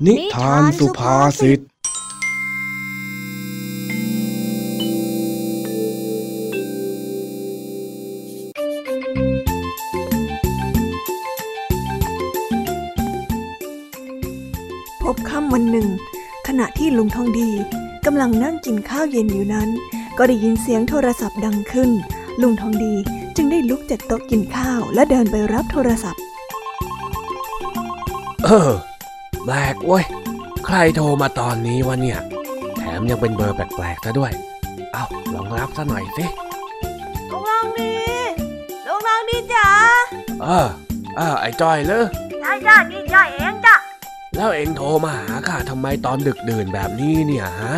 [0.08, 1.62] นิทานสุภาษิต พ
[15.14, 15.88] บค่ำวันหนึ่ง
[16.46, 17.50] ขณะที่ลุงทองดี
[18.06, 19.68] กำลังนั่งกินข้าวเย็นอยู่นั้น
[20.18, 21.90] ก็ได้ยินเสียงโทรศัพท์ดังขึ้น
[22.42, 22.94] ลุงทองดี
[23.36, 26.22] จึงได้ลุกจากโต๊ะกินข้าวและเดินไปรับโทรศัพท์
[28.46, 28.72] เออ
[29.50, 30.04] แปลกเว้ย
[30.66, 32.18] ใครโทรมาตอนนี้วะเนี่ย
[32.76, 34.32] แถมยังเป็นเบอร์แปลกๆซะด้วย
[34.92, 36.24] เอาลองรับซะหน่อยสิ
[37.30, 37.94] ลุงทองดี
[38.86, 39.68] ลุงทองดีจ๋า
[40.42, 40.66] เออ
[41.16, 42.04] เออไอ้จ้อยเลย
[42.42, 43.76] จ้าจ้าดีจ้าเองจ้ะ
[44.36, 47.74] แล้วเองโทรมาหาข้าทำไมตอนดึกดื่นแบบนี้เนี่ยฮะ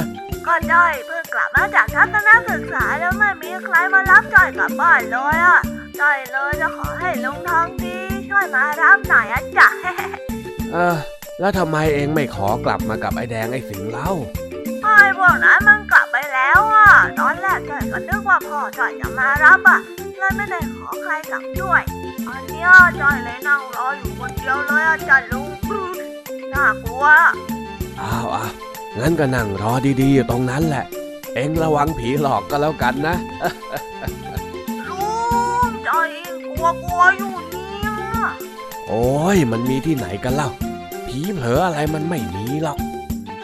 [0.47, 5.61] ก็จ้อยเพิ่งกลับมาจากทัศนศึกษาแล้วไม่มีใครมารับจ้อยกลับบ้านเลยอะ
[6.01, 7.97] จ้อยเลยจะขอให้ลุงทองดี
[8.29, 9.69] ช่วยมารับหน่อยอะจ้ะ
[10.75, 10.99] เออ
[11.41, 14.11] แล้วทำไมเองไม่ขอกลับมากับไอ้แดงไอ้สิงเล่า
[14.83, 19.81] ไอ้พวกนั้นมันกลับไปแล้วอะ ตอนแรกจ้อยก็นึกว่าพ่อจ้อยจะมารับอะ
[20.19, 21.83] เลยไม่ได้ขอใครกลับด้วย
[22.29, 22.71] อันเนี้ย
[23.01, 25.51] จ้อยเลยนั่งรออยู่คนเดียวเลยอะจ้ะลุง
[26.55, 27.05] น่ากลัว
[28.01, 28.51] อ้าวอ้าว
[28.99, 30.85] งั้นก็นั่งรอดีๆอยู่ตรงนั้นแหละ
[31.35, 33.17] เองระวังผีหลอกก็แล้วกันนะ
[34.89, 35.05] ลุ
[35.69, 37.91] งจ้อยเองกลัวกลัวอยู่เนี่ย
[38.89, 40.51] โอ้ยมันมีที่ไหนกันเล่า
[41.11, 42.79] ผีผีเผลออะไรมันไม่มีหรอก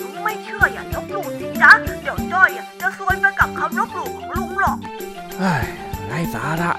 [0.00, 4.78] ลุงไม่เชื่ออย่าลบหลู่สิจ๊ะเดี๋ยวจ้อยอะจะซวยไปกับคำลบหลู่ของลุงหรอก
[5.38, 5.64] เฮ้ย
[6.06, 6.72] ไร้สาระ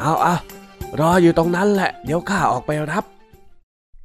[0.00, 0.36] เอาเอา
[1.00, 3.04] รออยู่ตรงนั้นแหละ เดี๋ยวข้าออกไปรับ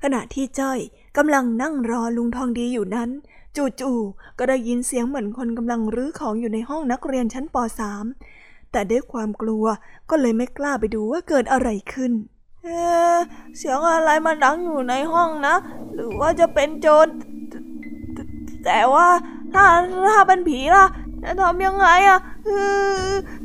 [0.03, 0.79] ขณะที่จ้อย
[1.17, 3.09] กำลังนั่งรอลุงทองดีอยู่นั้น
[3.57, 7.55] จู่ๆก็ได้ยินเสียงเหมือนคนกำลังรื้อของอยู่ในห้องนักเรียนชั้นป
[8.13, 9.65] .3 แต่ด้วยความกลัว
[10.09, 12.11] ก็เลยไม่กล้าไปดูว่าเกิดอะไรขึ้น
[12.64, 12.70] เอ
[13.57, 15.55] เสียงอะไรมาดังอยู่ในห้องนะ
[15.93, 17.07] หรือว่าจะเป็นโจร
[18.66, 19.07] แต่ว่า
[19.53, 19.66] ถ้า
[20.07, 20.86] ถ้าเป็นผีล่ะ
[21.24, 22.20] จะทำยังไงอะ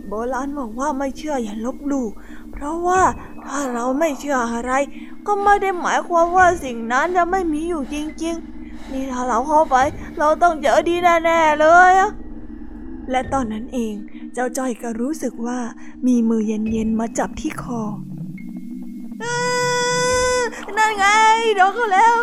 [0.06, 2.06] โบราณบอกว่าไม่เชื่ออย่าลบหลู่
[2.52, 3.02] เพราะว่า
[3.46, 4.72] ถ้าเราไม่เชื่ออะไร
[5.26, 9.76] ก็ไม่ได้หมายความว่าสิ่งนั้นจะไม่มีอยู่จริง ๆ นี่ถ้าเราเข้าไป
[10.18, 12.10] เราต้องเจอดีแน่ๆเลยอะ
[13.10, 13.94] และตอนนั้นเอง
[14.34, 15.58] เจ้าจ้อยก็รู้สึกว่า
[16.06, 17.82] มีมือเย็นๆมาจับที่คอ
[20.76, 21.06] นั่นไง
[21.56, 22.14] โดนเขาแล้ว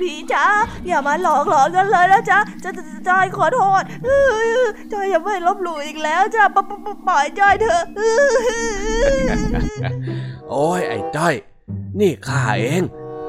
[0.00, 0.44] ผีจ๋า
[0.86, 4.48] อย่ามาหลอกหลอนกันเลยนะจ๊ะจะจะจะจ้อยขอโทษเอ้ย
[4.92, 8.14] จ้อยอย่าไม่ลบหลู่อีกแล้วจ้ะปปปปล่อยจ้อยเถอะเอ้
[8.44, 9.24] ย
[10.50, 11.34] โอ้ยไอ้จ้อย
[12.00, 12.82] นี่ข้าเอง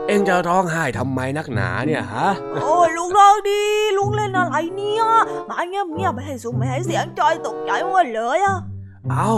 [0.07, 2.27] เองจะร้องไห้ทำไมนักหนาเนี่ยฮะ
[2.63, 3.61] โอ้ยลุงทองดี
[3.97, 5.03] ลุงเล่นอะไรเนี่ย
[5.49, 8.57] มาเงียบเงียบๆไม่ให้สุ่มไม่ให้เสียงจอยตกใจหมดเลยอะ
[9.11, 9.31] เอา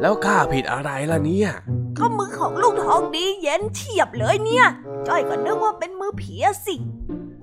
[0.00, 1.50] แล้วข้าผิดอะไรล่ะเนี่ย
[1.98, 4.66] ก็มือของลุงทองดีเย็นเฉียบเลยเนี่ย
[5.06, 6.74] จอยก็นึกว่าเป็นมือผีอะสิ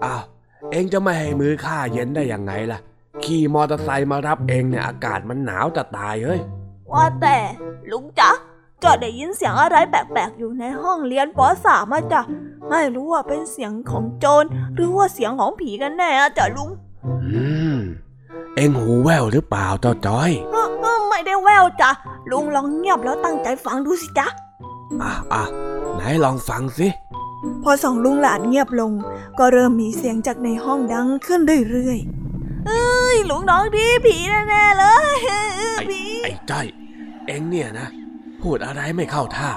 [0.04, 0.24] อ้าว
[0.72, 2.80] เองจะไม่ให้มือข้าเย็นได้ยังไงล่ะ
[3.24, 6.42] ขี่มอเตอร์ไซค์มารับเองเนี่ยอากาศมันหนาวจะตายเฮ้ย
[6.92, 7.38] ว่าแต่
[7.92, 8.32] ลุงจ๊ะ
[8.84, 12.22] จอยได้ยินเสียงอะไรแปลกๆอยู่ในห้องเรียนปสามอะจ้ะ
[12.70, 14.46] ไม่รู้ว่าเป็นเสียงของโจร
[14.76, 16.70] หรือว่าเสียงของผีกันแน่อะจ้ะลุง
[17.06, 17.44] อื
[17.76, 17.78] ม
[18.56, 20.73] เองหูแว่วหรือเปล่าเจ้าจ้อยเออเออ
[21.24, 21.92] ไม่ได้แววจ้ะ
[22.32, 24.28] ลุงลองเงียบแล้วตั้งใจฟังดูสิจ๊ะ
[25.02, 25.44] อะอะ
[25.96, 26.88] ไหนลองฟังสิ
[27.64, 28.92] พอสองลุงหลานเงียบลง
[29.40, 35.18] ก็เริ่มมีเสียงจากในห้องดังขึ้นเรื่อยๆเอ้ยลุงน้องดีผีแน่ๆเลย
[35.78, 36.66] ไอ้ผีไอ้จ้อย
[37.28, 37.88] เองเนี่ยนะ
[38.42, 39.50] พูดอะไรไม่เข้าท่า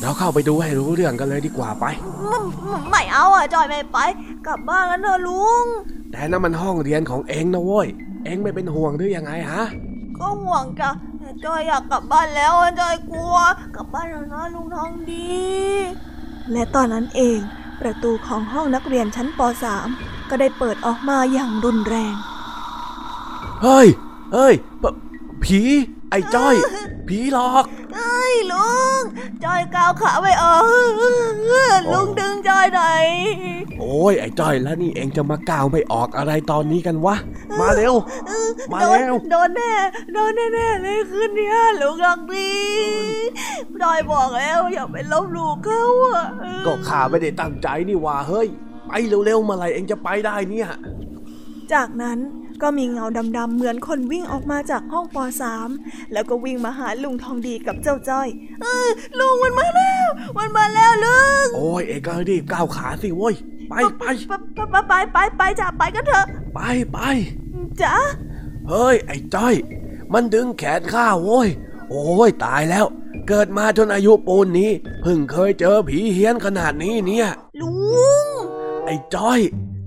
[0.00, 1.84] เราเข้าไปดูให้รู้เรื่องกันเลยดีกว่าไป
[2.28, 2.40] ไม่
[2.88, 3.98] ไม่เอาอะจอยไม่ไป
[4.46, 5.64] กลับบ้านกันเถอะลุง
[6.12, 7.88] แต่นั่นมันห้องเรียนของเองนะเว้ย
[8.24, 9.64] เองไม่เป็นห่วงหรือยังไงฮะ
[10.18, 13.36] ก็ห่วงจ้ะแต่จอยอยากกลับบ้านแล้วอะจอยกลัว
[13.76, 15.34] กลับบ้านแล้วนะลุงทองดี
[16.52, 17.38] และตอนนั้นเอง
[17.80, 19.40] ประตูของห้องนักเรียนชั้นป
[19.86, 22.14] .3 ก็ได้เปิดออกมาอย่างรุนแรง
[23.62, 23.88] เฮ้ย
[24.34, 24.54] เฮ้ย
[25.44, 25.60] ผี
[26.10, 26.54] ไอ้จ้อย
[27.08, 29.00] ผีหลอกเฮ้ยลุง
[29.44, 30.62] จอยก้าวขาไม่ออก
[31.92, 33.04] ลุงดึงจอยหน่อย
[33.78, 37.16] โอ้ยไอ้จ้อยแล้วนี่เองจะมาก้าวไม่ออกอะไรตอนนี้กันวะ
[37.60, 37.94] มาเร็ว
[38.72, 39.72] มาโดนแล้วโดนแน่
[40.12, 42.52] โดนแน่ๆเลยคืนเนี้ยลุงรักดี
[43.82, 46.24] จอยบอกแล้วอย่าไปลบหลู่เขาอะ
[46.66, 48.48] ก็ข้าไม่ได้ตั้งใจนี่หว่าเฮ้ย
[48.88, 48.92] ไป
[49.24, 50.68] เร็วๆเมาไรเองจะไปได้เนี่ย
[51.72, 52.18] จากนั้น
[52.62, 55.16] ก็มีเงาดำๆเหมือนคนวิ่งออกมาจากห้องป
[55.62, 58.28] .3 แล้วก็วิ่งมาหาลุงทองดีกับเจ้าจ้อย
[58.62, 58.88] เออ
[59.18, 63.34] ลุงมันมาแล้ว มันมาแล้วลุง โอ้ยเองก็รีบก้าวขาสิเว้ย
[63.70, 66.60] ไปไปไปไปไปไปไปจ้ะไปกันเถอะ ไป
[66.92, 66.98] ไป
[67.82, 67.94] จ้ะ
[68.68, 69.54] เฮ้ย ไอ้จ้อย
[70.12, 71.48] มันดึงแขนข้าโว้ย
[71.90, 72.86] โอ้ยตายแล้ว
[73.28, 74.70] เกิดมาจนอายุปูนนี้
[75.02, 77.28] เพิ่งเคยเจอผีเฮี้ยนขนาดนี้เนี่ย
[77.60, 77.70] ลุ
[78.24, 78.26] ง
[78.84, 79.40] ไอ้จ้อย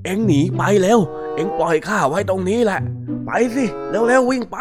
[0.03, 0.99] เอ็งหนีไปเร็ว
[1.37, 2.79] เอ็งปล่อยข้าไว้ตรงนี้แหละ
[3.25, 4.57] ไปสิ เร็วๆวิ่งไป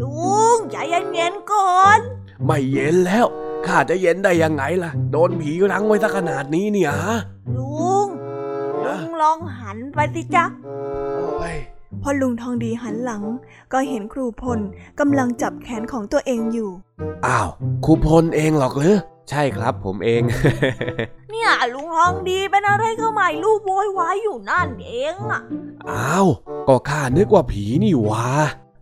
[0.00, 0.76] ลุงใจ
[1.14, 1.98] เย็นๆก่อน
[2.44, 3.26] ไม่เย็นแล้ว
[3.66, 7.16] ข้าจะเย็นได้ยังไงล่ะ โดนผีรังไว้ซะขนาดนี้เนี่ยฮะ
[7.56, 8.06] ลุง
[8.84, 10.44] ลุงลองหันไปสิจ๊ะ
[11.16, 11.54] โอ้ย
[12.02, 13.22] พอลุงทองดีหันหลัง
[13.72, 14.58] ก็เห็นครูพล
[15.00, 16.70] กำลังจับแขนของตัวเองอยู่
[17.26, 17.48] อ้าว
[17.84, 18.96] ครูพลเองหรอกหรือ
[19.28, 20.22] ใช่ครับผมเอง
[21.30, 25.42] เนี่ยลุงทองดีเป็นอะไรก็ไม่รู้โวยวายอยู่นั่นเองอะ
[25.90, 26.28] อ้าว
[26.68, 28.28] ก็ข้านึกว่าผีนี่หวะ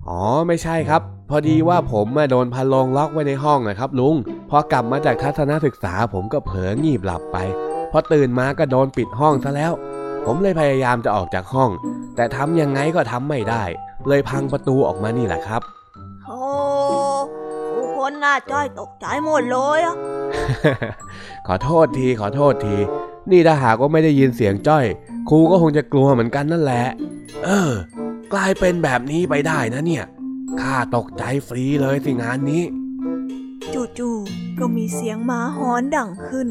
[0.09, 4.15] อ๋อไม่ใช่ครับ พอดีว่าผมมาโดนพันลงล็อกไว้ในห้องนะครับลุง
[4.51, 7.37] พอกลับมาจากทัศนศึกษาผมก็เผลองีบหลับไป
[7.93, 9.73] พอตื่นมาก็โดนปิดห้องซะแล้ว
[10.25, 11.71] ผมเลยพยายามจะออกจากห้อง
[12.17, 13.65] แต่ทำยังไงก็ทำไม่ได้
[14.09, 15.63] เลยพังประตูออกมานี่แหละครับ
[16.27, 16.41] โอ้
[17.99, 19.97] ครูพลน่าจ้อยตกใจหมดเลยอะ
[21.47, 22.77] ขอโทษทีขอโทษที
[23.31, 24.85] นี่ถ้าหากว่าไม่ได้ยินเสียงจ้อย
[25.31, 26.87] ครูก็คงจะกลัวเหมือนกันนั่นแหละ
[27.45, 27.73] เออ
[28.33, 30.05] กลายเป็นแบบนี้ไปได้นะเนี่ย
[30.61, 32.63] ข้าตกใจฟรีเลยสิงานนี้
[33.99, 36.49] จู่ๆก็มีเสียงหมาหอนดังขึ้น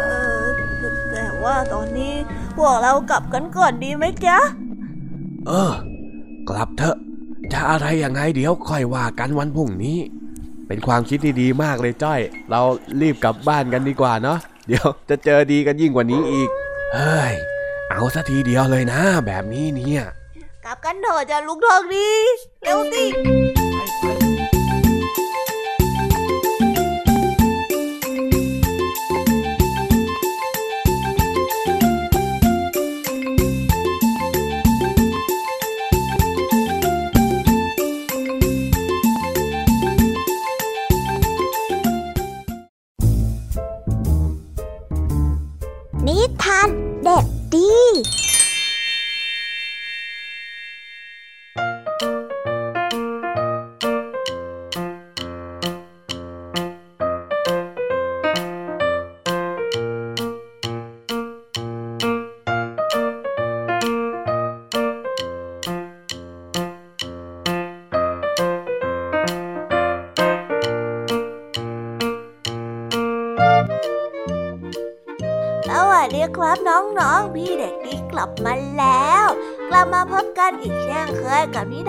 [0.00, 0.04] เอ
[0.40, 0.44] อ
[0.78, 2.14] แต่แต่ว่าตอนนี้
[2.56, 4.38] พวกเรากลับกันก่อนดีไหมจ๊ะ
[5.46, 5.72] เออ
[6.48, 6.96] กลับเถอะ
[7.52, 9.98] จะอะไรยังไงเดี๋ยวค่อยว่ากันวันพรุ่งนี้
[10.66, 12.20] เป็นความคิดที่ดีมากเลยจ้อย
[12.50, 12.60] เรา
[13.00, 14.38] รีบกลับบ้านกันดีกว่าเนาะ
[14.68, 16.48] เดี๋ยวจะเจอดีกันยิ่งกว่านี้อีก
[16.94, 17.34] เฮ้ย
[17.90, 20.02] เอาสัทีเดียวเลยนะ แบบนี้เนี่ย
[20.64, 22.08] กลับกันเถอะจะลุงทองดี
[22.62, 23.04] เร็วสิ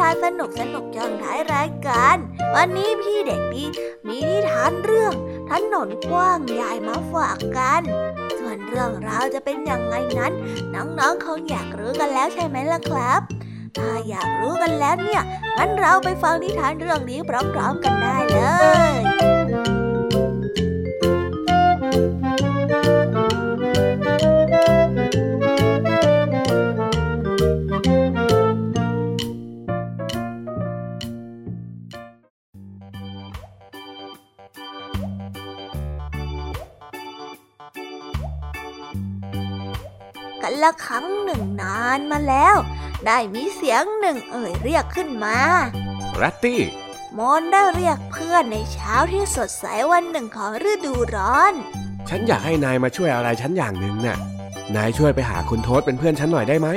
[0.07, 2.17] าสนุกสนุกๆจองท้ายรายการ
[2.55, 3.65] วันนี้พี่เด็กดี
[4.07, 5.13] มีนิทานเรื่อง
[5.49, 7.81] ถนนกว้างใหญ่มาฝากกัน
[8.39, 10.33] ส่วนเรื่องราวจะเป็นอย่างไงนั้น
[10.73, 13.21] น้องๆคงอยากรู้กันแล้วใช่ไหมล่ะครับ
[13.77, 15.21] ถ้าอยากรู้กันแล้วเนี่ย
[15.57, 18.39] งั้นเราไปฟังนิทานเรื่องนี้พร้อมๆกันได้เล
[18.89, 19.36] ย
[42.29, 42.55] แล้ว
[43.05, 45.37] ได้มีเสียงหนึ่งเอ่ยเรียกขึ้นมา
[46.21, 46.61] รัตตี้
[47.17, 51.53] มอนได้เรียกเพื่อนในเช้าที่สดใสวันหนึ่งของฤดูร้อน
[52.09, 54.17] ฉันอยากให้นายมาช่วยอะไรฉันอย่างหนึ่งน่ะ
[54.75, 56.67] นายช่วยไปหาคุณโทษเป็นเพื่อนฉันหน่อยได้ไหม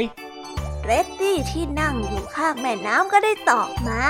[0.85, 4.03] เรตตี้ที่นั่งอยู่ข้างแม่น้ำก็ได้ตอบมา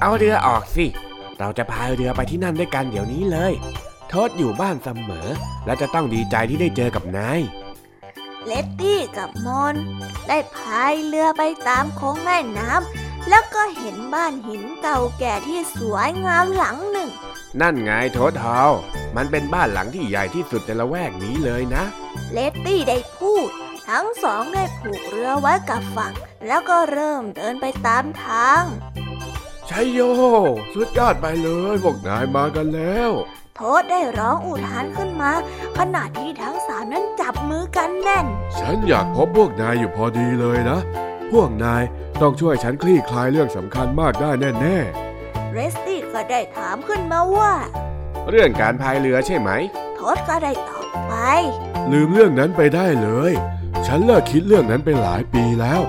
[0.00, 0.86] เอาเรือออกสิ
[1.38, 3.52] เราจะพายเรือไปที่นั่นด้วยกันเดี๋ยวนี้เลย
[4.10, 5.28] โทษอยู่บ้านเสมอ
[5.66, 7.40] และจะต้องดีใจที่ได้เจอกับนาย
[8.48, 9.74] Ratty กับ Mole
[10.28, 17.10] ได้พายเรือไปตามโค้งแม่น้ำแล้วก็เห็นบ้านหินเก่าแก่ที่สวยงามหลังหนึ่ง
[17.60, 18.72] นั่นไง Toad Hall
[19.16, 21.84] มันเป็นบ้านหลังที่ใหญ่ที่สุดในละแวกนี้เลยนะ
[22.32, 23.48] Ratty ได้พูด
[23.88, 26.12] ทั้งสองได้ผูกเรือไว้กับฝั่ง
[26.46, 28.62] แล้วก็เริ่มเดินไปตามทาง
[29.68, 30.00] ไชโย
[30.74, 33.10] สุดยอดไปเลยพวกนายมากันแล้ว
[33.60, 35.32] โทษได้ร้องอุทานขึ้นมา
[35.78, 38.26] ขณะที่ทั้งสามนั้นจับมือกันแน่น
[38.58, 40.78] ฉันอยากพบพวกนายอยู่พอดีเลยนะ
[41.32, 41.82] พวกนาย
[42.20, 44.76] ต้องช่วยฉันคลี่คลายเรื่องสำคัญมากได้แน่
[45.52, 47.52] เรสตี้ก็ได้ถามขึ้นมาว่า
[48.30, 49.50] เรื่องการพายเรือใช่ไหม
[49.96, 53.32] โทษก็ได้ตอบไปๆลืมเรื่องนั้นไปได้เลย
[53.86, 55.80] ฉันเลิกคิดเรื่องนั้นไปหลายปีแล้ว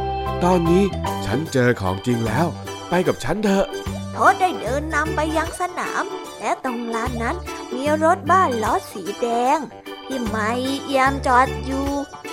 [0.44, 0.84] ตอนนี้
[1.26, 2.48] ฉันเจอของจริงแล้ว
[2.90, 3.66] ไปกับฉันเถอะ
[3.99, 6.04] โทษได้เดินนำไปยังสนาม
[6.40, 7.36] และตรงลานนั้น
[7.74, 9.58] มีรถบ้านล้อสีแดง
[10.06, 10.50] ที่ไม่
[10.96, 11.88] ยามจอดอยู่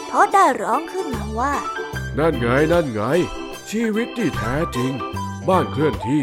[0.09, 1.55] โทษได้ร้องขึ้นมาว่า
[2.19, 3.03] นั่นไงนั่นไง
[3.71, 4.93] ชีวิตที่แท้จริง
[5.49, 6.23] บ้านเคลื่อนที่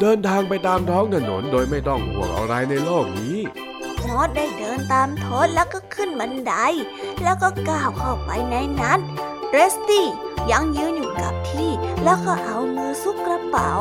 [0.00, 3.38] เดินทางไปตามท้องถนนโดยไม่ต้องห่วงอะไรในโลกนี้
[3.98, 6.54] โทษได้เดินตามโทษแล้วก็ขึ้นบันได
[7.22, 9.00] แล้วก็ก้าวเข้าไปในนั้น
[9.50, 10.06] เรสตี้
[10.50, 11.70] ยังยืนอยู่กับที่
[12.04, 13.72] แล้วก็เอามือซุกกระเป๋า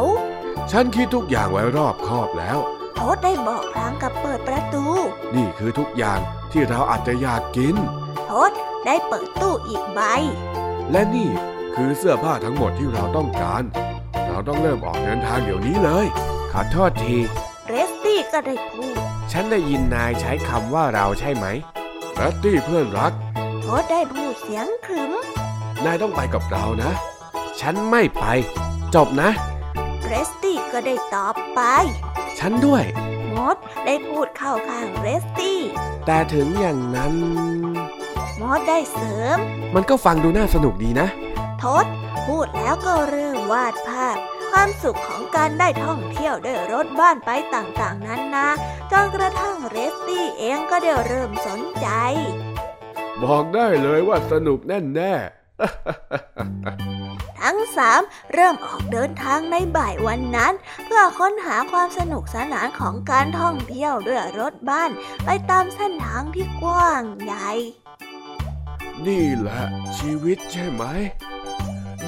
[0.71, 2.57] ฉันคิดทุกอย่างไว้รอบคอบแล้ว
[2.95, 4.85] โทษได้บอกพลางกับเปิดประตู
[5.35, 6.19] นี่คือทุกอย่าง
[6.51, 7.75] ที่เราอาจจะอยากกิน
[8.27, 8.51] โทษ
[8.85, 9.99] ได้เปิดตู้อีกใบ
[10.91, 11.29] และนี่
[11.75, 13.63] คือเสื้อผ้าทั้งหมดที่เราต้องการ
[14.27, 16.05] เราต้องเริ่มออกเดินทางเดี๋ยวนี้เลย
[16.51, 17.15] ขอโทษที
[17.67, 18.95] เรสตี้ก็ได้พูด
[19.31, 21.45] ฉันได้ยินนายใช้คำว่าเราใช่ไหม
[22.15, 23.13] แรตตี้เพื่อนรัก
[23.61, 25.11] โทษได้พูดเสียงขรึม
[25.85, 26.91] นายต้องไปกับเรานะ
[27.61, 28.25] ฉันไม่ไป
[28.95, 29.29] จบนะ
[30.05, 30.38] เรสตี้
[30.73, 31.61] ก็ได้ตอบไป
[32.39, 32.83] ฉันด้วย
[33.33, 35.59] มดได้พูดเข้าข้างเรสตี้
[36.05, 37.13] แต่ถึงอย่างนั้น
[38.41, 39.37] มดได้เสริม
[39.75, 41.07] มันก็ฟังดูน่าสนุกดีนะ
[41.61, 41.85] ทศ
[42.25, 44.17] พูดแล้วก็เริ่มวาดภาพ
[44.51, 48.49] ความสุขของการได้ท่องเที่ยวด้วยรถบ้านไปต่างๆ นั้นนะ
[48.91, 51.87] จนกระทั่งเรสตี้เองก็ได้เริ่มสนใจ
[53.23, 55.13] บอกได้เลยว่าสนุกแน่แน่
[57.39, 58.01] ทั้งสาม
[58.33, 60.53] เริ่มออกเดินทางในบ่ายวันนั้น
[60.85, 64.91] เพื่อค้นหาความสนุกสนานของการท่องเที่ยวด้วยรถบ้าน
[65.25, 69.61] ไปตามเส้นทางที่กว้างใหญ่ๆนี่แหละ
[69.97, 70.83] ชีวิตใช่ไหม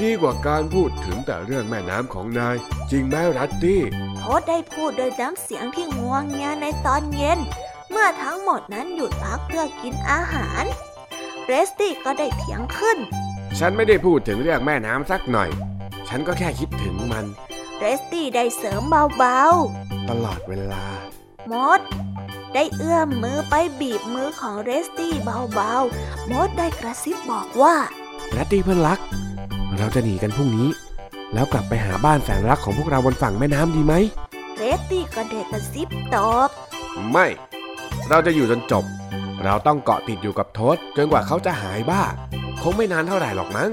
[0.02, 2.56] ดีกว่าการพูดถึงแต่เรื่องแม่น้ำของนาย
[2.92, 7.40] จริงไหม Ratty Toad ได้พูดโดยน้ำเสียงที่งัวเงียในตอนเย็น
[7.90, 10.64] เมื่อทั้งหมดนั้นหยุดพักเพื่อกินอาหาร
[11.46, 12.98] Ratty ก็ได้เถียงขึ้น
[13.60, 15.50] ฉันไม่ได้พูดถึงเรื่องแม่น้ำสักหน่อย
[16.10, 17.26] ฉันก็แค่คิดถึงมัน
[17.78, 19.42] Ratty ได้เสริมเบา
[20.10, 20.84] ตลอดเวลา
[21.20, 21.80] Mole
[22.54, 27.76] ได้เอื้อมมือไปบีบมือของ Ratty เบาๆ Mole ได้กระซิบบอกว่า
[28.32, 29.00] แรตตี้เพื่อนรัก
[29.78, 30.70] เราจะหนีกันพรุ่งนี้
[31.34, 33.94] แล้วกลับไปหาบ้านแสนรักของพวกเราบนฝั่งแม่น้ำดีไหม
[34.58, 36.50] เรสตี้ก็ได้กระซิบตอบ
[37.12, 37.28] ไม่
[38.10, 38.86] เราจะอยู่จนจบ
[39.44, 42.04] เราต้องเกาะติดอยู่กับโทษจนกว่าเขาจะหายบ้า
[42.62, 43.72] คงไม่นานเท่าไหร่หรอกมั้ง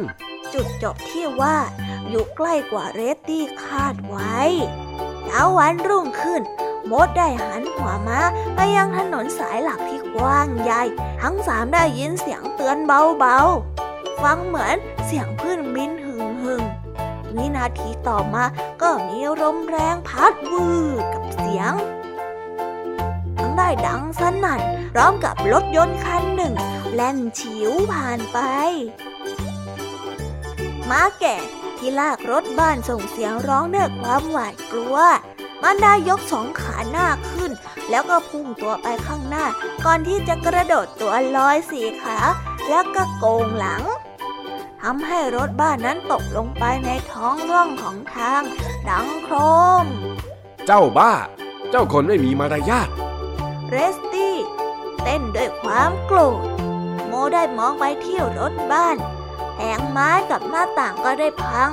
[0.53, 1.57] จุดจบที่ว่า
[2.09, 4.39] อยู่ใกล้กว่าเรสตี้คาดไว้
[5.25, 6.43] เช้าวันรุ่งขึ้น
[6.91, 8.21] มดได้หันหัวมา
[8.55, 10.83] ไปยังถนนสายหลักที่กว้างใหญ่
[11.23, 14.77] ทั้งสามได้ยินเสียงเตือนเบาๆ ฟังเหมือน
[15.07, 18.45] เสียงพื้นบินหึ่งหึงๆวินาทีต่อมา
[18.83, 20.69] ก็มีลมแรงพัดวื
[21.01, 21.73] ดกับเสียง
[23.39, 24.61] ทั้งได้ดังสนั่น
[24.93, 26.55] พร้อมกับรถยนต์คันหนึ่ง
[26.95, 28.39] แล่นฉิวผ่านไป
[30.91, 31.37] ม้าแก่
[31.79, 34.97] ที่ลากรถบ้านส่งเสียงร้องด้วยความหวาดกลัว
[35.63, 37.51] มันได้ยกสองขาหน้าขึ้น
[37.91, 39.47] แล้วก็พุ่งตัวไปข้างหน้า
[39.85, 42.19] ก่อนที่จะกระโดดตัวลอยสี่ขา
[42.69, 43.83] แล้วก็โกงหลัง
[44.83, 48.43] ทำให้รถบ้านนั้นตกลงไปในท้องร่องของทาง
[48.89, 49.35] ดังโคร
[49.83, 49.85] ม
[50.67, 51.13] เจ้าบ้า
[51.71, 52.89] เจ้าคนไม่มีมารยาท
[53.69, 54.37] เรสตี้
[55.03, 56.58] เต้นด้วยความโกรธโม
[57.35, 58.97] ได้มองไปที่รถบ้าน
[59.55, 61.71] แผงไม้กับหน้าต่างก็ได้พัง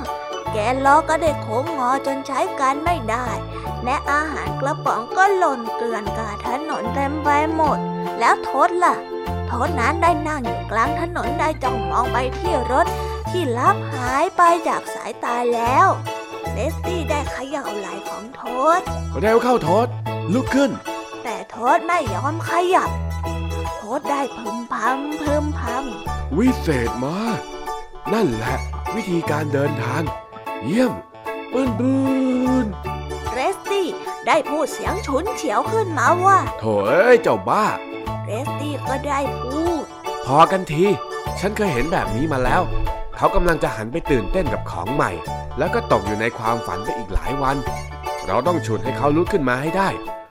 [0.52, 3.26] แกนล้อก็ได้โค้งงอจนใช้การไม่ได้
[3.84, 7.78] และอาหารกระป๋องก็หล่นเกลื่อนกาถนนเต็มไปหมด
[8.18, 8.96] แล้วทศล่ะ
[9.50, 12.86] ทศนั้นได้นั่งอยู่กลางถนนได้จ้องมองไปที่รถ
[13.30, 15.86] ที่ลับหายไปจากสายตาแล้ว
[16.52, 18.42] เลสตี้ได้เขย่าไหล่ของท
[18.78, 18.80] ศ
[19.20, 19.86] เร็วเข้าโทษ
[20.34, 20.70] ลุกขึ้น
[21.24, 22.90] แต่โทษไม่ยอมขยับ
[23.88, 25.60] โทษได้พึมพำพึมพ
[26.38, 27.40] วิเศษมาก
[28.12, 28.56] นั่นแหละ
[28.94, 30.02] วิธีการเดินทาง
[30.64, 30.92] เยี่ยม
[31.52, 31.94] ปืนปื
[32.64, 33.86] นำเรสตี้
[34.26, 37.66] ได้พูดเสียงฉุนเฉียวขึ้นมาว่า โถเอ้ยเจ้าบ้า
[38.24, 39.84] เรสตี้ก็ได้พูด
[40.26, 40.84] พอกันที
[41.40, 42.62] ฉันเคยเห็นแบบนี้มาแล้ว
[43.16, 45.10] เขากำลังจะหันไปตื่นเต้นกับของใหม่
[45.58, 47.56] แล้วก็ตกอยู่ในความฝันไปอีกหลายวัน
[48.26, 49.88] เราต้องฉุดให้เขาลุกขึ้นมาให้ได้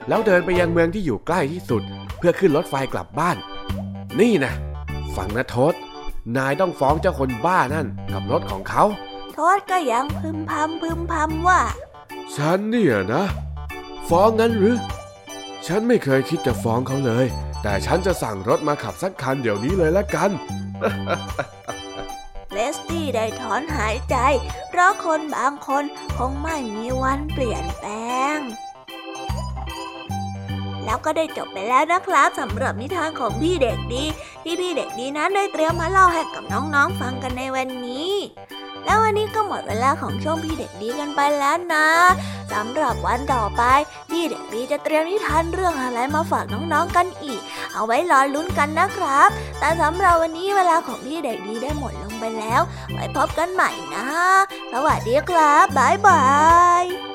[0.08, 1.84] แล้วเดินไปยังเมืองที่อยู่ใกล้ที่สุด
[2.18, 3.38] เพื่อขึ้นรถไฟกลับบ้าน
[4.20, 4.54] นี่นะ
[5.16, 5.74] ฟังนะโทษ
[6.38, 8.84] นายต้องฟ้องเจ้าคนบ้านั่นกับรถของเขา
[9.34, 11.62] โทษก็ยังพึมพำพึมพำว่า
[12.36, 13.24] ฉันเนี่ยนะ
[14.10, 14.78] ฟ้องงั้นหรือ
[15.68, 17.26] ฉันไม่เคยคิดจะฟ้องเขาเลย
[17.64, 20.32] แต่ฉันจะสั่งรถมาขับสักคันเดี๋ยวนี้เลยละกัน
[22.52, 24.16] เลสตี้ได้ถอนหายใจ
[24.70, 25.84] เพราะคนบางคน
[26.18, 27.90] คงไม่มีวันเปลี่ยนแปล
[28.38, 28.40] ง
[30.86, 34.04] แล้วก็ได้จบไปแล้วนะครับสำหรับนิทานของพี่เด็กดี
[34.44, 38.14] ที่พี่เด็กดีนั้นได้เตรียมมาเล่าให้กับน้องๆฟังกันในวันนี้
[38.86, 41.88] แล้ววันนี้ก็หมดเวลาของช่วงพี่เด็กดีกันไปแล้วนะ
[42.54, 43.64] สำหรับวันต่อไป
[44.10, 47.42] พี่เด็กดีจะเตรียมนิทานเรื่องอะไรมาฝากน้องๆกันอีก
[47.74, 49.30] เอาไว้รอลุ้นกันนะครับ
[49.60, 52.62] แต่สำหรับวันนี้เวลาของพี่เด็กดีได้หมดลงไปแล้ว
[52.94, 54.08] ไว้พบกันใหม่นะ
[54.74, 56.24] สวัสดีครับบ๊ายบา
[56.84, 57.15] ย